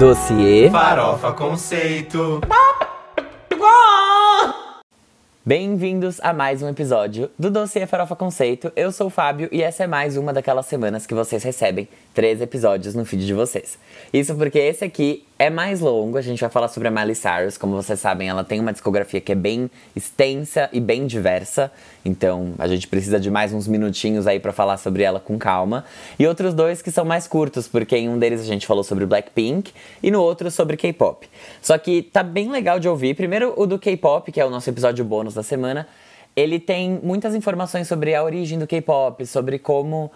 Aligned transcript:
Dossiê 0.00 0.70
Farofa 0.70 1.30
Conceito. 1.32 2.40
Bem-vindos 5.44 6.18
a 6.22 6.32
mais 6.32 6.62
um 6.62 6.70
episódio 6.70 7.30
do 7.38 7.50
Dossiê 7.50 7.86
Farofa 7.86 8.16
Conceito. 8.16 8.72
Eu 8.74 8.92
sou 8.92 9.08
o 9.08 9.10
Fábio 9.10 9.50
e 9.52 9.62
essa 9.62 9.84
é 9.84 9.86
mais 9.86 10.16
uma 10.16 10.32
daquelas 10.32 10.64
semanas 10.64 11.06
que 11.06 11.12
vocês 11.12 11.42
recebem 11.42 11.86
três 12.14 12.40
episódios 12.40 12.94
no 12.94 13.04
feed 13.04 13.26
de 13.26 13.34
vocês. 13.34 13.78
Isso 14.10 14.34
porque 14.36 14.58
esse 14.58 14.86
aqui 14.86 15.22
é 15.40 15.48
mais 15.48 15.80
longo, 15.80 16.18
a 16.18 16.20
gente 16.20 16.38
vai 16.38 16.50
falar 16.50 16.68
sobre 16.68 16.88
a 16.88 16.90
Miley 16.90 17.14
Cyrus. 17.14 17.56
Como 17.56 17.74
vocês 17.74 17.98
sabem, 17.98 18.28
ela 18.28 18.44
tem 18.44 18.60
uma 18.60 18.72
discografia 18.72 19.22
que 19.22 19.32
é 19.32 19.34
bem 19.34 19.70
extensa 19.96 20.68
e 20.70 20.78
bem 20.78 21.06
diversa, 21.06 21.72
então 22.04 22.52
a 22.58 22.68
gente 22.68 22.86
precisa 22.86 23.18
de 23.18 23.30
mais 23.30 23.50
uns 23.50 23.66
minutinhos 23.66 24.26
aí 24.26 24.38
para 24.38 24.52
falar 24.52 24.76
sobre 24.76 25.02
ela 25.02 25.18
com 25.18 25.38
calma. 25.38 25.86
E 26.18 26.26
outros 26.26 26.52
dois 26.52 26.82
que 26.82 26.90
são 26.90 27.06
mais 27.06 27.26
curtos, 27.26 27.66
porque 27.66 27.96
em 27.96 28.06
um 28.06 28.18
deles 28.18 28.42
a 28.42 28.44
gente 28.44 28.66
falou 28.66 28.84
sobre 28.84 29.06
Blackpink 29.06 29.72
e 30.02 30.10
no 30.10 30.20
outro 30.20 30.50
sobre 30.50 30.76
K-pop. 30.76 31.26
Só 31.62 31.78
que 31.78 32.02
tá 32.02 32.22
bem 32.22 32.50
legal 32.50 32.78
de 32.78 32.86
ouvir. 32.86 33.16
Primeiro 33.16 33.54
o 33.56 33.64
do 33.64 33.78
K-pop, 33.78 34.30
que 34.30 34.42
é 34.42 34.44
o 34.44 34.50
nosso 34.50 34.68
episódio 34.68 35.02
bônus 35.06 35.32
da 35.32 35.42
semana. 35.42 35.88
Ele 36.36 36.60
tem 36.60 37.00
muitas 37.02 37.34
informações 37.34 37.88
sobre 37.88 38.14
a 38.14 38.22
origem 38.22 38.58
do 38.58 38.66
K-pop, 38.66 39.24
sobre 39.24 39.58
como 39.58 40.12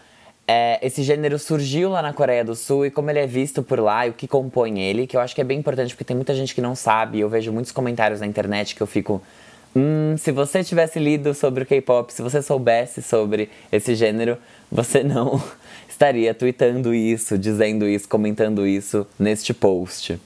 é, 0.46 0.78
esse 0.86 1.02
gênero 1.02 1.38
surgiu 1.38 1.90
lá 1.90 2.02
na 2.02 2.12
Coreia 2.12 2.44
do 2.44 2.54
Sul 2.54 2.86
e 2.86 2.90
como 2.90 3.10
ele 3.10 3.18
é 3.18 3.26
visto 3.26 3.62
por 3.62 3.80
lá 3.80 4.06
e 4.06 4.10
o 4.10 4.12
que 4.12 4.28
compõe 4.28 4.80
ele, 4.80 5.06
que 5.06 5.16
eu 5.16 5.20
acho 5.20 5.34
que 5.34 5.40
é 5.40 5.44
bem 5.44 5.58
importante 5.58 5.94
porque 5.94 6.04
tem 6.04 6.16
muita 6.16 6.34
gente 6.34 6.54
que 6.54 6.60
não 6.60 6.74
sabe. 6.74 7.20
Eu 7.20 7.28
vejo 7.28 7.52
muitos 7.52 7.72
comentários 7.72 8.20
na 8.20 8.26
internet 8.26 8.74
que 8.74 8.82
eu 8.82 8.86
fico. 8.86 9.22
Hum, 9.74 10.14
se 10.16 10.30
você 10.30 10.62
tivesse 10.62 10.98
lido 10.98 11.34
sobre 11.34 11.64
o 11.64 11.66
K-pop, 11.66 12.12
se 12.12 12.22
você 12.22 12.42
soubesse 12.42 13.02
sobre 13.02 13.50
esse 13.72 13.94
gênero, 13.94 14.36
você 14.70 15.02
não 15.02 15.42
estaria 15.88 16.34
tweetando 16.34 16.94
isso, 16.94 17.38
dizendo 17.38 17.88
isso, 17.88 18.08
comentando 18.08 18.66
isso 18.66 19.06
neste 19.18 19.54
post. 19.54 20.20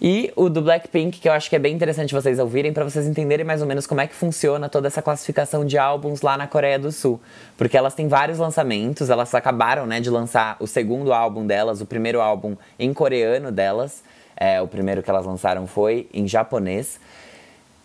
E 0.00 0.32
o 0.36 0.48
do 0.48 0.60
Blackpink, 0.60 1.18
que 1.18 1.28
eu 1.28 1.32
acho 1.32 1.48
que 1.48 1.56
é 1.56 1.58
bem 1.58 1.74
interessante 1.74 2.14
vocês 2.14 2.38
ouvirem 2.38 2.72
para 2.72 2.84
vocês 2.84 3.06
entenderem 3.06 3.44
mais 3.44 3.62
ou 3.62 3.66
menos 3.66 3.86
como 3.86 4.00
é 4.00 4.06
que 4.06 4.14
funciona 4.14 4.68
toda 4.68 4.88
essa 4.88 5.00
classificação 5.00 5.64
de 5.64 5.78
álbuns 5.78 6.20
lá 6.20 6.36
na 6.36 6.46
Coreia 6.46 6.78
do 6.78 6.92
Sul. 6.92 7.20
Porque 7.56 7.76
elas 7.76 7.94
têm 7.94 8.06
vários 8.06 8.38
lançamentos, 8.38 9.08
elas 9.08 9.34
acabaram 9.34 9.86
né, 9.86 10.00
de 10.00 10.10
lançar 10.10 10.56
o 10.60 10.66
segundo 10.66 11.12
álbum 11.12 11.46
delas, 11.46 11.80
o 11.80 11.86
primeiro 11.86 12.20
álbum 12.20 12.56
em 12.78 12.92
coreano 12.92 13.50
delas. 13.50 14.02
É, 14.36 14.60
o 14.60 14.68
primeiro 14.68 15.02
que 15.02 15.08
elas 15.08 15.24
lançaram 15.24 15.66
foi 15.66 16.08
em 16.12 16.28
japonês. 16.28 17.00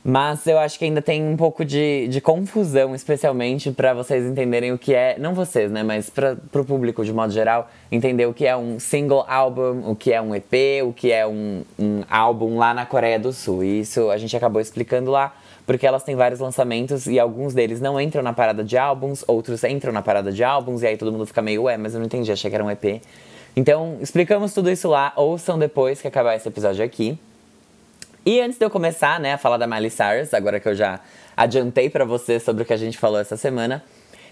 Mas 0.04 0.48
eu 0.48 0.58
acho 0.58 0.80
que 0.80 0.86
ainda 0.86 1.02
tem 1.02 1.24
um 1.24 1.38
pouco 1.38 1.64
de, 1.64 2.08
de 2.08 2.20
confusão, 2.20 2.96
especialmente 2.96 3.72
para 3.72 3.94
vocês 3.94 4.26
entenderem 4.26 4.72
o 4.72 4.78
que 4.78 4.96
é, 4.96 5.16
não 5.20 5.36
vocês, 5.36 5.72
né, 5.72 5.84
mas 5.84 6.10
para 6.10 6.38
o 6.56 6.66
público 6.66 7.06
de 7.06 7.14
modo 7.14 7.32
geral, 7.32 7.70
entender 7.92 8.26
o 8.26 8.34
que 8.34 8.48
é 8.48 8.58
um 8.58 8.80
single 8.80 9.24
album, 9.28 9.84
o 9.86 9.96
que 9.96 10.12
é 10.12 10.20
um 10.20 10.34
EP, 10.34 10.84
o 10.84 10.92
que 10.92 11.12
é 11.12 11.28
um, 11.28 11.64
um 11.78 12.02
álbum 12.10 12.58
lá 12.58 12.74
na 12.74 12.84
Coreia 12.84 13.20
do 13.20 13.32
Sul. 13.32 13.64
E 13.64 13.82
isso 13.82 14.10
a 14.10 14.18
gente 14.18 14.36
acabou 14.36 14.60
explicando 14.60 15.12
lá, 15.12 15.36
porque 15.68 15.86
elas 15.86 16.04
têm 16.04 16.16
vários 16.16 16.40
lançamentos 16.40 17.06
e 17.06 17.20
alguns 17.20 17.54
deles 17.54 17.80
não 17.80 18.02
entram 18.02 18.24
na 18.24 18.34
parada 18.34 18.64
de 18.64 18.80
álbuns, 18.80 19.24
outros 19.28 19.64
entram 19.64 19.94
na 19.94 20.02
parada 20.02 20.32
de 20.32 20.44
álbuns, 20.44 20.82
e 20.82 20.88
aí 20.88 20.98
todo 20.98 21.12
mundo 21.12 21.28
fica 21.28 21.44
meio, 21.44 21.64
ué, 21.64 21.78
mas 21.78 21.94
eu 21.94 22.00
não 22.00 22.08
entendi, 22.08 22.32
achei 22.32 22.50
que 22.50 22.56
era 22.56 22.66
um 22.66 22.72
EP. 22.72 23.04
Então, 23.56 23.98
explicamos 24.02 24.52
tudo 24.52 24.72
isso 24.72 24.90
lá, 24.90 25.14
ouçam 25.16 25.60
depois 25.60 26.02
que 26.02 26.08
acabar 26.08 26.36
esse 26.36 26.48
episódio 26.48 26.84
aqui. 26.84 27.20
E 28.24 28.40
antes 28.40 28.60
de 28.60 28.64
eu 28.64 28.70
começar, 28.70 29.20
né, 29.20 29.34
a 29.34 29.38
falar 29.38 29.58
da 29.58 29.66
Miley 29.66 29.90
Cyrus, 29.90 30.32
agora 30.34 30.60
que 30.60 30.70
eu 30.70 30.76
já 30.76 31.00
adiantei 31.36 31.90
para 31.90 32.06
você 32.06 32.40
sobre 32.40 32.62
o 32.62 32.66
que 32.66 32.74
a 32.74 32.78
gente 32.78 32.96
falou 32.96 33.20
essa 33.20 33.36
semana, 33.36 33.84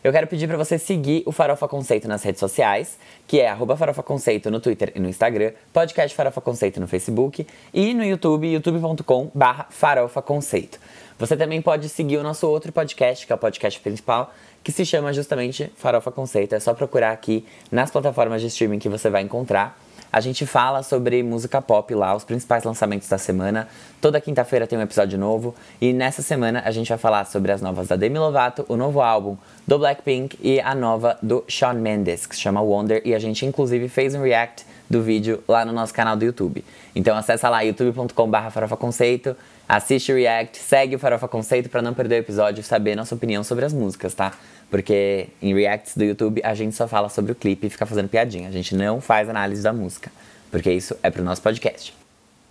eu 0.03 0.11
quero 0.11 0.27
pedir 0.27 0.47
para 0.47 0.57
você 0.57 0.77
seguir 0.77 1.23
o 1.25 1.31
Farofa 1.31 1.67
Conceito 1.67 2.07
nas 2.07 2.21
redes 2.21 2.39
sociais, 2.39 2.99
que 3.27 3.39
é 3.39 3.53
Farofa 3.75 4.03
Conceito 4.03 4.51
no 4.51 4.59
Twitter 4.59 4.91
e 4.95 4.99
no 4.99 5.09
Instagram, 5.09 5.53
podcast 5.73 6.15
Farofa 6.15 6.39
Conceito 6.39 6.79
no 6.79 6.87
Facebook 6.87 7.47
e 7.73 7.93
no 7.95 8.05
YouTube, 8.05 8.47
youtube.com 8.47 9.31
barra 9.33 9.65
Farofa 9.71 10.21
Conceito. 10.21 10.79
Você 11.17 11.35
também 11.35 11.59
pode 11.59 11.89
seguir 11.89 12.17
o 12.17 12.23
nosso 12.23 12.47
outro 12.47 12.71
podcast, 12.71 13.25
que 13.25 13.33
é 13.33 13.35
o 13.35 13.39
podcast 13.39 13.79
principal, 13.79 14.31
que 14.63 14.71
se 14.71 14.85
chama 14.85 15.11
justamente 15.11 15.69
Farofa 15.75 16.11
Conceito. 16.11 16.53
É 16.53 16.59
só 16.59 16.75
procurar 16.75 17.11
aqui 17.11 17.43
nas 17.71 17.89
plataformas 17.89 18.39
de 18.39 18.47
streaming 18.47 18.77
que 18.77 18.87
você 18.87 19.09
vai 19.09 19.23
encontrar. 19.23 19.77
A 20.11 20.19
gente 20.19 20.45
fala 20.45 20.81
sobre 20.81 21.21
música 21.21 21.61
pop 21.61 21.93
lá, 21.93 22.15
os 22.15 22.23
principais 22.23 22.63
lançamentos 22.63 23.07
da 23.07 23.17
semana. 23.17 23.67
Toda 24.01 24.19
quinta-feira 24.19 24.65
tem 24.65 24.77
um 24.77 24.81
episódio 24.81 25.19
novo. 25.19 25.53
E 25.79 25.93
nessa 25.93 26.21
semana 26.21 26.63
a 26.65 26.71
gente 26.71 26.89
vai 26.89 26.97
falar 26.97 27.25
sobre 27.25 27.51
as 27.51 27.61
novas 27.61 27.87
da 27.87 27.95
Demi 27.95 28.17
Lovato, 28.17 28.65
o 28.67 28.75
novo 28.75 29.01
álbum 29.01 29.37
do 29.67 29.77
Blackpink 29.77 30.37
e 30.41 30.59
a 30.59 30.73
nova 30.73 31.17
do 31.21 31.43
Shawn 31.47 31.75
Mendes, 31.75 32.25
que 32.25 32.35
se 32.35 32.41
chama 32.41 32.59
Wonder. 32.59 33.01
E 33.05 33.13
a 33.13 33.19
gente 33.19 33.45
inclusive 33.45 33.87
fez 33.87 34.15
um 34.15 34.23
react 34.23 34.65
do 34.89 35.03
vídeo 35.03 35.43
lá 35.47 35.63
no 35.63 35.71
nosso 35.71 35.93
canal 35.93 36.17
do 36.17 36.25
YouTube. 36.25 36.65
Então 36.95 37.15
acessa 37.15 37.47
lá 37.47 37.61
youtube.com.br 37.61 38.49
farofaconceito, 38.51 39.37
assiste 39.67 40.11
o 40.11 40.15
react, 40.15 40.57
segue 40.57 40.95
o 40.95 40.99
Farofa 40.99 41.27
Conceito 41.27 41.69
para 41.69 41.81
não 41.81 41.93
perder 41.93 42.15
o 42.15 42.19
episódio 42.19 42.61
e 42.61 42.63
saber 42.63 42.95
nossa 42.95 43.13
opinião 43.13 43.43
sobre 43.43 43.65
as 43.65 43.73
músicas, 43.73 44.15
tá? 44.15 44.33
Porque 44.69 45.27
em 45.41 45.53
reacts 45.53 45.97
do 45.97 46.03
YouTube 46.03 46.41
a 46.43 46.53
gente 46.53 46.75
só 46.75 46.87
fala 46.87 47.09
sobre 47.09 47.31
o 47.31 47.35
clipe 47.35 47.67
e 47.67 47.69
fica 47.69 47.85
fazendo 47.85 48.07
piadinha. 48.07 48.47
A 48.47 48.51
gente 48.51 48.75
não 48.75 49.01
faz 49.01 49.27
análise 49.27 49.63
da 49.63 49.73
música, 49.73 50.11
porque 50.51 50.71
isso 50.71 50.95
é 51.01 51.09
pro 51.09 51.23
nosso 51.23 51.41
podcast. 51.41 51.93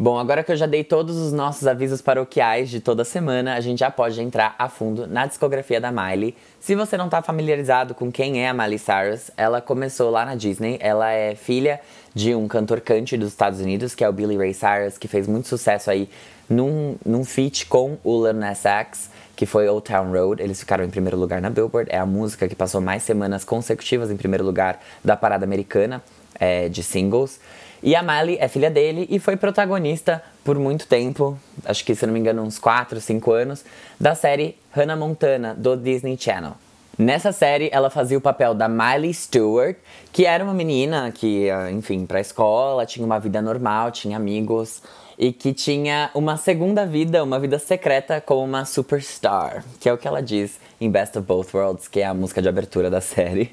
Bom, 0.00 0.16
agora 0.16 0.44
que 0.44 0.52
eu 0.52 0.56
já 0.56 0.66
dei 0.66 0.84
todos 0.84 1.16
os 1.16 1.32
nossos 1.32 1.66
avisos 1.66 2.00
paroquiais 2.00 2.70
de 2.70 2.78
toda 2.78 3.04
semana, 3.04 3.54
a 3.54 3.60
gente 3.60 3.80
já 3.80 3.90
pode 3.90 4.22
entrar 4.22 4.54
a 4.56 4.68
fundo 4.68 5.08
na 5.08 5.26
discografia 5.26 5.80
da 5.80 5.90
Miley. 5.90 6.36
Se 6.60 6.76
você 6.76 6.96
não 6.96 7.06
está 7.06 7.20
familiarizado 7.20 7.96
com 7.96 8.10
quem 8.12 8.44
é 8.44 8.48
a 8.48 8.54
Miley 8.54 8.78
Cyrus, 8.78 9.28
ela 9.36 9.60
começou 9.60 10.08
lá 10.08 10.24
na 10.24 10.36
Disney. 10.36 10.78
Ela 10.80 11.10
é 11.10 11.34
filha 11.34 11.80
de 12.14 12.32
um 12.32 12.46
cantor 12.46 12.80
country 12.80 13.18
dos 13.18 13.30
Estados 13.30 13.60
Unidos, 13.60 13.92
que 13.96 14.04
é 14.04 14.08
o 14.08 14.12
Billy 14.12 14.36
Ray 14.36 14.54
Cyrus, 14.54 14.96
que 14.96 15.08
fez 15.08 15.26
muito 15.26 15.48
sucesso 15.48 15.90
aí 15.90 16.08
num, 16.48 16.94
num 17.04 17.24
feat 17.24 17.66
com 17.66 17.98
o 18.04 18.24
Lil 18.24 18.34
Nas 18.34 18.64
X 18.64 19.10
que 19.38 19.46
foi 19.46 19.68
Old 19.68 19.84
Town 19.84 20.10
Road. 20.10 20.42
Eles 20.42 20.58
ficaram 20.58 20.84
em 20.84 20.90
primeiro 20.90 21.16
lugar 21.16 21.40
na 21.40 21.48
Billboard. 21.48 21.88
É 21.92 21.98
a 21.98 22.04
música 22.04 22.48
que 22.48 22.56
passou 22.56 22.80
mais 22.80 23.04
semanas 23.04 23.44
consecutivas 23.44 24.10
em 24.10 24.16
primeiro 24.16 24.44
lugar 24.44 24.80
da 25.04 25.16
parada 25.16 25.44
americana 25.44 26.02
é, 26.40 26.68
de 26.68 26.82
singles. 26.82 27.38
E 27.80 27.94
a 27.94 28.02
Miley 28.02 28.36
é 28.40 28.48
filha 28.48 28.68
dele 28.68 29.06
e 29.08 29.20
foi 29.20 29.36
protagonista 29.36 30.20
por 30.42 30.58
muito 30.58 30.88
tempo, 30.88 31.38
acho 31.64 31.84
que 31.84 31.94
se 31.94 32.04
não 32.04 32.12
me 32.12 32.18
engano 32.18 32.42
uns 32.42 32.58
4, 32.58 33.00
5 33.00 33.30
anos, 33.30 33.64
da 34.00 34.12
série 34.16 34.56
Hannah 34.72 34.96
Montana 34.96 35.54
do 35.54 35.76
Disney 35.76 36.18
Channel. 36.18 36.54
Nessa 36.98 37.30
série, 37.30 37.70
ela 37.72 37.90
fazia 37.90 38.18
o 38.18 38.20
papel 38.20 38.54
da 38.54 38.68
Miley 38.68 39.14
Stewart, 39.14 39.76
que 40.12 40.26
era 40.26 40.42
uma 40.42 40.52
menina 40.52 41.12
que, 41.12 41.46
enfim, 41.70 42.04
pra 42.04 42.18
escola, 42.18 42.84
tinha 42.84 43.06
uma 43.06 43.20
vida 43.20 43.40
normal, 43.40 43.92
tinha 43.92 44.16
amigos, 44.16 44.82
e 45.18 45.32
que 45.32 45.52
tinha 45.52 46.10
uma 46.14 46.36
segunda 46.36 46.86
vida, 46.86 47.24
uma 47.24 47.40
vida 47.40 47.58
secreta 47.58 48.20
como 48.20 48.44
uma 48.44 48.64
superstar, 48.64 49.64
que 49.80 49.88
é 49.88 49.92
o 49.92 49.98
que 49.98 50.06
ela 50.06 50.22
diz 50.22 50.60
em 50.80 50.88
Best 50.88 51.18
of 51.18 51.26
Both 51.26 51.52
Worlds, 51.54 51.88
que 51.88 52.00
é 52.00 52.06
a 52.06 52.14
música 52.14 52.40
de 52.40 52.48
abertura 52.48 52.88
da 52.88 53.00
série. 53.02 53.52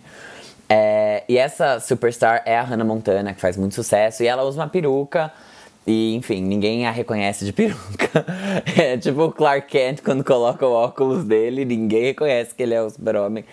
É, 0.69 1.23
e 1.27 1.37
essa 1.37 1.79
superstar 1.79 2.43
é 2.45 2.57
a 2.57 2.61
Hannah 2.61 2.85
Montana, 2.85 3.33
que 3.33 3.41
faz 3.41 3.57
muito 3.57 3.73
sucesso, 3.73 4.21
e 4.21 4.27
ela 4.27 4.43
usa 4.43 4.61
uma 4.61 4.67
peruca. 4.67 5.31
E, 5.87 6.15
enfim, 6.15 6.41
ninguém 6.41 6.87
a 6.87 6.91
reconhece 6.91 7.45
de 7.45 7.53
peruca. 7.53 8.25
É 8.77 8.97
tipo 8.97 9.23
o 9.23 9.31
Clark 9.31 9.67
Kent 9.67 10.01
quando 10.01 10.23
coloca 10.23 10.65
o 10.65 10.71
óculos 10.71 11.23
dele, 11.23 11.65
ninguém 11.65 12.05
reconhece 12.05 12.53
que 12.53 12.61
ele 12.61 12.75
é 12.75 12.81
o 12.81 12.89
super-homem. 12.89 13.43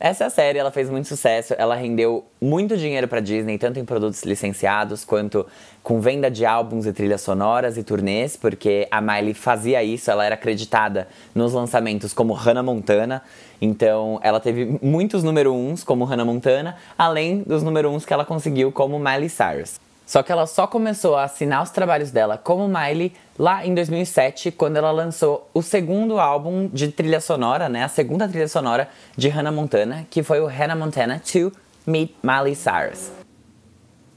Essa 0.00 0.30
série 0.30 0.60
ela 0.60 0.70
fez 0.70 0.88
muito 0.88 1.08
sucesso, 1.08 1.56
ela 1.58 1.74
rendeu 1.74 2.24
muito 2.40 2.76
dinheiro 2.76 3.08
para 3.08 3.18
Disney, 3.18 3.58
tanto 3.58 3.80
em 3.80 3.84
produtos 3.84 4.22
licenciados 4.22 5.04
quanto 5.04 5.44
com 5.82 6.00
venda 6.00 6.30
de 6.30 6.46
álbuns 6.46 6.86
e 6.86 6.92
trilhas 6.92 7.20
sonoras 7.20 7.76
e 7.76 7.82
turnês, 7.82 8.36
porque 8.36 8.86
a 8.92 9.00
Miley 9.00 9.34
fazia 9.34 9.82
isso, 9.82 10.08
ela 10.08 10.24
era 10.24 10.36
acreditada 10.36 11.08
nos 11.34 11.52
lançamentos 11.52 12.12
como 12.12 12.32
Hannah 12.32 12.62
Montana, 12.62 13.22
então 13.60 14.20
ela 14.22 14.38
teve 14.38 14.78
muitos 14.80 15.24
número 15.24 15.52
uns 15.52 15.82
como 15.82 16.04
Hannah 16.04 16.24
Montana, 16.24 16.76
além 16.96 17.42
dos 17.42 17.64
número 17.64 17.90
uns 17.90 18.04
que 18.04 18.12
ela 18.12 18.24
conseguiu 18.24 18.70
como 18.70 19.00
Miley 19.00 19.28
Cyrus. 19.28 19.80
Só 20.08 20.22
que 20.22 20.32
ela 20.32 20.46
só 20.46 20.66
começou 20.66 21.16
a 21.16 21.24
assinar 21.24 21.62
os 21.62 21.68
trabalhos 21.68 22.10
dela 22.10 22.38
como 22.38 22.66
Miley 22.66 23.12
lá 23.38 23.66
em 23.66 23.74
2007, 23.74 24.50
quando 24.50 24.78
ela 24.78 24.90
lançou 24.90 25.50
o 25.52 25.60
segundo 25.60 26.18
álbum 26.18 26.66
de 26.72 26.88
trilha 26.88 27.20
sonora, 27.20 27.68
né? 27.68 27.84
A 27.84 27.88
segunda 27.88 28.26
trilha 28.26 28.48
sonora 28.48 28.88
de 29.14 29.28
Hannah 29.28 29.52
Montana, 29.52 30.06
que 30.08 30.22
foi 30.22 30.40
o 30.40 30.46
Hannah 30.46 30.74
Montana 30.74 31.20
2 31.22 31.52
Meet 31.86 32.14
Miley 32.22 32.54
Cyrus. 32.54 33.10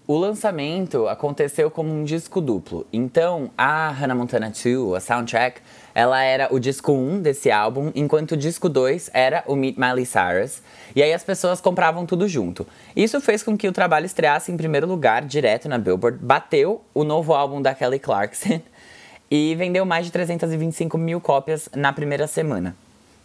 O 0.07 0.15
lançamento 0.17 1.09
aconteceu 1.09 1.69
como 1.69 1.93
um 1.93 2.05
disco 2.05 2.39
duplo. 2.39 2.87
Então, 2.93 3.51
a 3.57 3.89
Hannah 3.89 4.15
Montana 4.15 4.49
2, 4.49 4.93
a 4.95 4.99
soundtrack, 5.01 5.59
ela 5.93 6.21
era 6.23 6.53
o 6.53 6.59
disco 6.59 6.91
1 6.91 7.21
desse 7.21 7.51
álbum, 7.51 7.91
enquanto 7.93 8.31
o 8.31 8.37
disco 8.37 8.69
2 8.69 9.09
era 9.13 9.43
o 9.45 9.55
Meet 9.55 9.77
Miley 9.77 10.05
Cyrus. 10.05 10.61
E 10.95 11.01
aí 11.01 11.13
as 11.13 11.23
pessoas 11.23 11.61
compravam 11.61 12.05
tudo 12.05 12.27
junto. 12.27 12.65
Isso 12.95 13.19
fez 13.21 13.43
com 13.43 13.57
que 13.57 13.67
o 13.67 13.71
trabalho 13.71 14.05
estreasse 14.05 14.51
em 14.51 14.57
primeiro 14.57 14.87
lugar, 14.87 15.23
direto 15.23 15.69
na 15.69 15.77
Billboard, 15.77 16.19
bateu 16.21 16.81
o 16.93 17.03
novo 17.03 17.33
álbum 17.33 17.61
da 17.61 17.73
Kelly 17.73 17.99
Clarkson 17.99 18.61
e 19.29 19.55
vendeu 19.55 19.85
mais 19.85 20.05
de 20.05 20.11
325 20.11 20.97
mil 20.97 21.21
cópias 21.21 21.69
na 21.75 21.93
primeira 21.93 22.27
semana. 22.27 22.75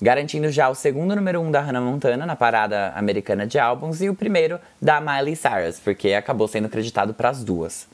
Garantindo 0.01 0.51
já 0.51 0.69
o 0.69 0.75
segundo 0.75 1.17
número 1.17 1.41
1 1.41 1.47
um 1.47 1.51
da 1.51 1.61
Hannah 1.61 1.81
Montana 1.81 2.27
na 2.27 2.37
parada 2.37 2.93
americana 2.95 3.47
de 3.47 3.59
álbuns 3.59 4.03
e 4.03 4.11
o 4.11 4.15
primeiro 4.15 4.61
da 4.81 5.01
Miley 5.01 5.35
Cyrus, 5.35 5.81
porque 5.81 6.13
acabou 6.13 6.47
sendo 6.47 6.67
acreditado 6.67 7.15
para 7.15 7.31
as 7.31 7.43
duas. 7.43 7.89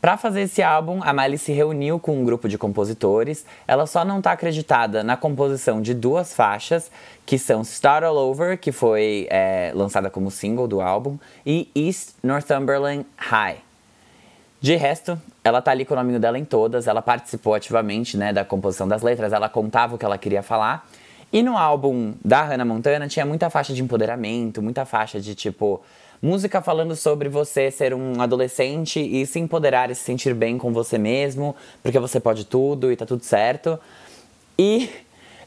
Para 0.00 0.16
fazer 0.16 0.42
esse 0.42 0.62
álbum, 0.62 1.02
a 1.02 1.12
Miley 1.12 1.38
se 1.38 1.52
reuniu 1.52 1.98
com 1.98 2.20
um 2.20 2.24
grupo 2.24 2.48
de 2.48 2.58
compositores. 2.58 3.44
Ela 3.66 3.86
só 3.86 4.04
não 4.04 4.18
está 4.18 4.32
acreditada 4.32 5.02
na 5.02 5.16
composição 5.16 5.80
de 5.80 5.94
duas 5.94 6.34
faixas, 6.34 6.90
que 7.24 7.38
são 7.38 7.62
Start 7.62 8.04
All 8.04 8.16
Over, 8.16 8.58
que 8.58 8.70
foi 8.70 9.26
é, 9.30 9.72
lançada 9.74 10.10
como 10.10 10.30
single 10.30 10.68
do 10.68 10.80
álbum, 10.80 11.18
e 11.44 11.68
East 11.74 12.10
Northumberland 12.22 13.06
High. 13.16 13.58
De 14.60 14.76
resto, 14.76 15.20
ela 15.42 15.60
tá 15.60 15.70
ali 15.70 15.84
com 15.84 15.94
o 15.94 15.96
nome 15.96 16.18
dela 16.18 16.38
em 16.38 16.44
todas, 16.44 16.86
ela 16.86 17.02
participou 17.02 17.54
ativamente 17.54 18.16
né, 18.16 18.32
da 18.32 18.44
composição 18.44 18.86
das 18.86 19.02
letras, 19.02 19.32
ela 19.32 19.48
contava 19.48 19.94
o 19.94 19.98
que 19.98 20.04
ela 20.04 20.18
queria 20.18 20.42
falar. 20.42 20.86
E 21.32 21.42
no 21.42 21.56
álbum 21.56 22.14
da 22.24 22.42
Hannah 22.42 22.64
Montana 22.64 23.08
tinha 23.08 23.26
muita 23.26 23.50
faixa 23.50 23.74
de 23.74 23.82
empoderamento, 23.82 24.62
muita 24.62 24.84
faixa 24.84 25.20
de 25.20 25.34
tipo 25.34 25.82
Música 26.26 26.60
falando 26.60 26.96
sobre 26.96 27.28
você 27.28 27.70
ser 27.70 27.94
um 27.94 28.20
adolescente 28.20 28.98
e 28.98 29.24
se 29.24 29.38
empoderar 29.38 29.92
e 29.92 29.94
se 29.94 30.02
sentir 30.02 30.34
bem 30.34 30.58
com 30.58 30.72
você 30.72 30.98
mesmo, 30.98 31.54
porque 31.84 32.00
você 32.00 32.18
pode 32.18 32.44
tudo 32.44 32.90
e 32.90 32.96
tá 32.96 33.06
tudo 33.06 33.22
certo. 33.22 33.78
E 34.58 34.90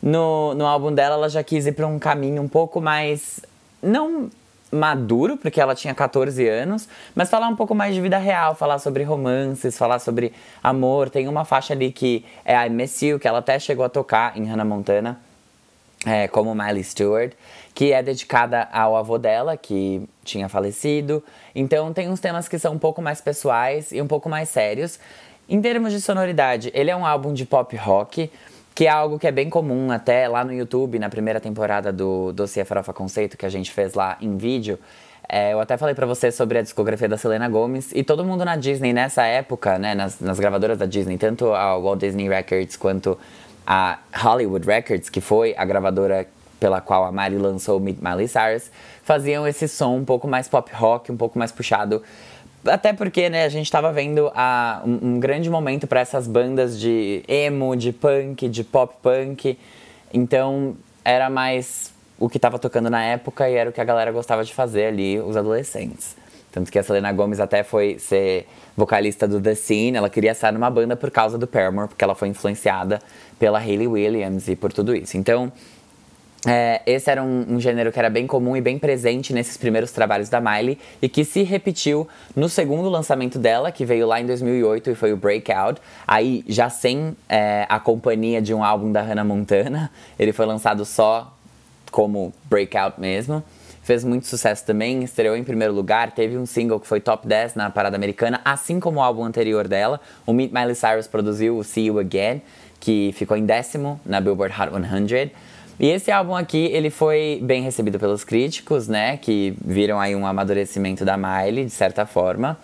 no, 0.01 0.53
no 0.53 0.65
álbum 0.65 0.93
dela, 0.93 1.15
ela 1.15 1.27
já 1.27 1.43
quis 1.43 1.67
ir 1.67 1.73
para 1.73 1.85
um 1.85 1.99
caminho 1.99 2.41
um 2.41 2.47
pouco 2.47 2.79
mais. 2.79 3.41
Não 3.83 4.29
maduro, 4.71 5.35
porque 5.35 5.59
ela 5.59 5.75
tinha 5.75 5.93
14 5.93 6.47
anos, 6.47 6.87
mas 7.13 7.29
falar 7.29 7.49
um 7.49 7.57
pouco 7.57 7.75
mais 7.75 7.93
de 7.93 7.99
vida 7.99 8.17
real, 8.17 8.55
falar 8.55 8.79
sobre 8.79 9.03
romances, 9.03 9.77
falar 9.77 9.99
sobre 9.99 10.31
amor. 10.63 11.09
Tem 11.09 11.27
uma 11.27 11.43
faixa 11.43 11.73
ali 11.73 11.91
que 11.91 12.23
é 12.45 12.69
Miss 12.69 13.01
You, 13.01 13.19
que 13.19 13.27
ela 13.27 13.39
até 13.39 13.59
chegou 13.59 13.83
a 13.83 13.89
tocar 13.89 14.37
em 14.37 14.45
Hannah 14.45 14.63
Montana 14.63 15.28
é, 16.05 16.27
como 16.27 16.55
Miley 16.55 16.83
Stewart, 16.83 17.33
que 17.73 17.91
é 17.91 18.01
dedicada 18.01 18.67
ao 18.71 18.95
avô 18.95 19.17
dela, 19.17 19.57
que 19.57 20.07
tinha 20.23 20.47
falecido. 20.47 21.23
Então 21.53 21.93
tem 21.93 22.09
uns 22.09 22.19
temas 22.19 22.47
que 22.47 22.57
são 22.57 22.73
um 22.73 22.79
pouco 22.79 23.01
mais 23.01 23.21
pessoais 23.21 23.91
e 23.91 24.01
um 24.01 24.07
pouco 24.07 24.29
mais 24.29 24.49
sérios. 24.49 24.99
Em 25.47 25.61
termos 25.61 25.91
de 25.91 25.99
sonoridade, 25.99 26.71
ele 26.73 26.91
é 26.91 26.95
um 26.95 27.05
álbum 27.05 27.33
de 27.33 27.45
pop 27.45 27.75
rock, 27.75 28.31
que 28.75 28.85
é 28.85 28.89
algo 28.89 29.17
que 29.19 29.27
é 29.27 29.31
bem 29.31 29.49
comum 29.49 29.91
até 29.91 30.27
lá 30.27 30.43
no 30.43 30.53
YouTube, 30.53 30.99
na 30.99 31.09
primeira 31.09 31.39
temporada 31.39 31.91
do 31.91 32.31
Dossiê 32.31 32.63
Farofa 32.63 32.93
Conceito, 32.93 33.37
que 33.37 33.45
a 33.45 33.49
gente 33.49 33.71
fez 33.71 33.93
lá 33.93 34.17
em 34.21 34.37
vídeo. 34.37 34.79
É, 35.27 35.53
eu 35.53 35.59
até 35.59 35.77
falei 35.77 35.93
para 35.93 36.07
você 36.07 36.31
sobre 36.31 36.57
a 36.57 36.61
discografia 36.61 37.07
da 37.07 37.17
Selena 37.17 37.47
Gomez 37.47 37.91
e 37.93 38.03
todo 38.03 38.23
mundo 38.25 38.43
na 38.43 38.55
Disney 38.55 38.93
nessa 38.93 39.25
época, 39.25 39.77
né, 39.77 39.93
nas, 39.93 40.19
nas 40.19 40.39
gravadoras 40.39 40.77
da 40.77 40.87
Disney, 40.87 41.19
tanto 41.19 41.53
a 41.53 41.77
Walt 41.77 41.99
Disney 41.99 42.27
Records 42.27 42.75
quanto 42.77 43.15
a 43.65 43.99
Hollywood 44.13 44.65
Records, 44.65 45.09
que 45.09 45.21
foi 45.21 45.53
a 45.57 45.65
gravadora 45.65 46.27
pela 46.59 46.81
qual 46.81 47.05
a 47.05 47.11
Mari 47.11 47.37
lançou 47.37 47.79
Meet 47.79 47.99
Miley 48.01 48.27
Cyrus, 48.27 48.69
faziam 49.03 49.47
esse 49.47 49.67
som 49.67 49.95
um 49.95 50.05
pouco 50.05 50.27
mais 50.27 50.47
pop 50.47 50.69
rock, 50.73 51.11
um 51.11 51.17
pouco 51.17 51.39
mais 51.39 51.51
puxado. 51.51 52.03
Até 52.65 52.91
porque, 52.91 53.29
né, 53.29 53.45
a 53.45 53.49
gente 53.49 53.65
estava 53.65 53.91
vendo 53.91 54.29
a, 54.35 54.81
um, 54.85 55.15
um 55.15 55.19
grande 55.19 55.49
momento 55.49 55.87
para 55.87 56.01
essas 56.01 56.27
bandas 56.27 56.79
de 56.79 57.23
emo, 57.27 57.75
de 57.75 57.93
punk, 57.93 58.49
de 58.49 58.63
pop 58.63 58.93
punk. 59.01 59.57
Então, 60.13 60.75
era 61.05 61.29
mais 61.29 61.93
o 62.19 62.27
que 62.27 62.37
estava 62.37 62.59
tocando 62.59 62.89
na 62.89 63.03
época 63.03 63.49
e 63.49 63.55
era 63.55 63.69
o 63.69 63.73
que 63.73 63.79
a 63.79 63.85
galera 63.85 64.11
gostava 64.11 64.43
de 64.43 64.53
fazer 64.53 64.87
ali, 64.87 65.19
os 65.19 65.37
adolescentes. 65.37 66.17
Tanto 66.51 66.71
que 66.71 66.79
a 66.79 66.83
Selena 66.83 67.11
Gomez 67.11 67.39
até 67.39 67.63
foi 67.63 67.99
ser 67.99 68.47
vocalista 68.75 69.27
do 69.27 69.39
The 69.39 69.55
Scene, 69.55 69.97
ela 69.97 70.09
queria 70.09 70.31
estar 70.31 70.51
numa 70.51 70.69
banda 70.69 70.95
por 70.95 71.11
causa 71.11 71.37
do 71.37 71.45
Paramore, 71.45 71.89
porque 71.89 72.03
ela 72.03 72.15
foi 72.15 72.27
influenciada 72.29 72.99
pela 73.37 73.59
Hayley 73.59 73.87
Williams 73.87 74.47
e 74.47 74.55
por 74.55 74.73
tudo 74.73 74.95
isso. 74.95 75.17
Então, 75.17 75.51
é, 76.47 76.81
esse 76.85 77.11
era 77.11 77.21
um, 77.21 77.45
um, 77.49 77.59
gênero 77.59 77.91
que 77.91 77.99
era 77.99 78.09
bem 78.09 78.25
comum 78.25 78.55
e 78.55 78.61
bem 78.61 78.79
presente 78.79 79.33
nesses 79.33 79.57
primeiros 79.57 79.91
trabalhos 79.91 80.29
da 80.29 80.39
Miley 80.39 80.77
e 81.01 81.09
que 81.09 81.25
se 81.25 81.43
repetiu 81.43 82.07
no 82.33 82.47
segundo 82.47 82.87
lançamento 82.89 83.37
dela, 83.37 83.71
que 83.71 83.85
veio 83.85 84.07
lá 84.07 84.21
em 84.21 84.25
2008 84.25 84.91
e 84.91 84.95
foi 84.95 85.11
o 85.11 85.17
Breakout. 85.17 85.81
Aí, 86.07 86.43
já 86.47 86.69
sem 86.69 87.15
é, 87.27 87.65
a 87.67 87.79
companhia 87.79 88.41
de 88.41 88.53
um 88.53 88.63
álbum 88.63 88.91
da 88.91 89.01
Hannah 89.01 89.25
Montana, 89.25 89.91
ele 90.17 90.31
foi 90.31 90.45
lançado 90.45 90.85
só 90.85 91.35
como 91.91 92.33
Breakout 92.49 92.99
mesmo 92.99 93.43
fez 93.89 94.03
muito 94.03 94.27
sucesso 94.27 94.63
também, 94.63 95.03
estreou 95.03 95.35
em 95.35 95.43
primeiro 95.43 95.73
lugar, 95.73 96.11
teve 96.11 96.37
um 96.37 96.45
single 96.45 96.79
que 96.79 96.85
foi 96.85 96.99
top 96.99 97.27
10 97.27 97.55
na 97.55 97.71
parada 97.71 97.95
americana, 97.95 98.39
assim 98.45 98.79
como 98.79 98.99
o 98.99 99.01
álbum 99.01 99.23
anterior 99.23 99.67
dela. 99.67 99.99
O 100.27 100.31
Meet 100.31 100.51
Miley 100.51 100.75
Cyrus 100.75 101.07
produziu 101.07 101.57
o 101.57 101.63
See 101.63 101.87
You 101.87 101.97
Again, 101.97 102.43
que 102.79 103.11
ficou 103.15 103.35
em 103.35 103.47
décimo 103.47 103.99
na 104.05 104.21
Billboard 104.21 104.53
Hot 104.61 104.69
100. 105.09 105.31
E 105.79 105.87
esse 105.87 106.11
álbum 106.11 106.35
aqui, 106.35 106.67
ele 106.67 106.91
foi 106.91 107.39
bem 107.41 107.63
recebido 107.63 107.97
pelos 107.97 108.23
críticos, 108.23 108.87
né, 108.87 109.17
que 109.17 109.55
viram 109.65 109.99
aí 109.99 110.15
um 110.15 110.27
amadurecimento 110.27 111.03
da 111.03 111.17
Miley, 111.17 111.65
de 111.65 111.71
certa 111.71 112.05
forma. 112.05 112.59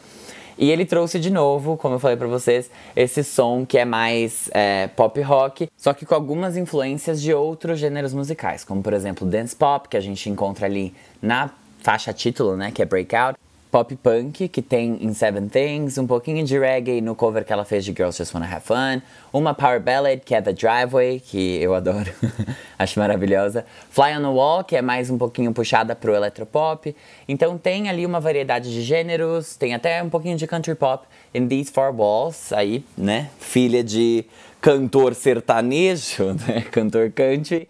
E 0.58 0.72
ele 0.72 0.86
trouxe 0.86 1.20
de 1.20 1.30
novo, 1.30 1.76
como 1.76 1.96
eu 1.96 2.00
falei 2.00 2.16
para 2.16 2.28
vocês, 2.28 2.70
esse 2.96 3.24
som 3.24 3.66
que 3.66 3.78
é 3.78 3.86
mais 3.86 4.50
é, 4.54 4.88
pop 4.88 5.20
rock, 5.22 5.70
só 5.76 5.94
que 5.94 6.06
com 6.06 6.16
algumas 6.16 6.56
influências 6.56 7.22
de 7.22 7.34
outros 7.34 7.80
gêneros 7.80 8.14
musicais, 8.14 8.64
como 8.64 8.82
por 8.82 8.94
exemplo 8.94 9.28
dance 9.28 9.56
pop, 9.56 9.90
que 9.90 9.98
a 9.98 10.02
gente 10.02 10.30
encontra 10.30 10.66
ali 10.66 10.94
na 11.22 11.50
faixa 11.80 12.14
título, 12.14 12.56
né, 12.56 12.72
que 12.72 12.82
é 12.82 12.86
Breakout, 12.86 13.38
pop 13.76 13.94
punk, 13.98 14.48
que 14.48 14.62
tem 14.62 14.98
In 15.02 15.14
Seven 15.14 15.50
Things, 15.50 15.98
um 15.98 16.08
pouquinho 16.08 16.46
de 16.46 16.58
reggae 16.58 17.02
no 17.02 17.14
cover 17.14 17.44
que 17.44 17.52
ela 17.52 17.66
fez 17.66 17.84
de 17.84 17.92
Girls 17.92 18.18
Just 18.18 18.34
Wanna 18.34 18.46
Have 18.46 18.66
Fun, 18.66 19.02
uma 19.34 19.54
power 19.54 19.82
ballad, 19.82 20.22
que 20.24 20.34
é 20.34 20.42
The 20.42 20.54
Driveway, 20.54 21.20
que 21.20 21.62
eu 21.62 21.76
adoro, 21.76 22.10
acho 22.80 22.98
maravilhosa, 22.98 23.66
Fly 23.90 24.16
on 24.18 24.22
the 24.22 24.28
Wall, 24.28 24.64
que 24.64 24.78
é 24.78 24.82
mais 24.82 25.10
um 25.10 25.18
pouquinho 25.18 25.52
puxada 25.52 25.94
pro 25.94 26.16
electropop, 26.16 26.96
então 27.28 27.58
tem 27.58 27.90
ali 27.90 28.06
uma 28.06 28.22
variedade 28.22 28.72
de 28.72 28.82
gêneros, 28.82 29.58
tem 29.58 29.74
até 29.74 30.02
um 30.02 30.10
pouquinho 30.10 30.38
de 30.38 30.48
country 30.48 30.74
pop, 30.74 31.06
In 31.34 31.46
These 31.46 31.74
Four 31.74 31.94
Walls, 31.94 32.54
aí, 32.54 32.82
né, 32.98 33.30
filha 33.42 33.84
de 33.84 34.24
cantor 34.62 35.14
sertanejo, 35.14 36.32
né, 36.48 36.62
cantor 36.72 37.12
country, 37.12 37.68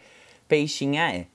peixinha 0.48 1.12
é. 1.12 1.35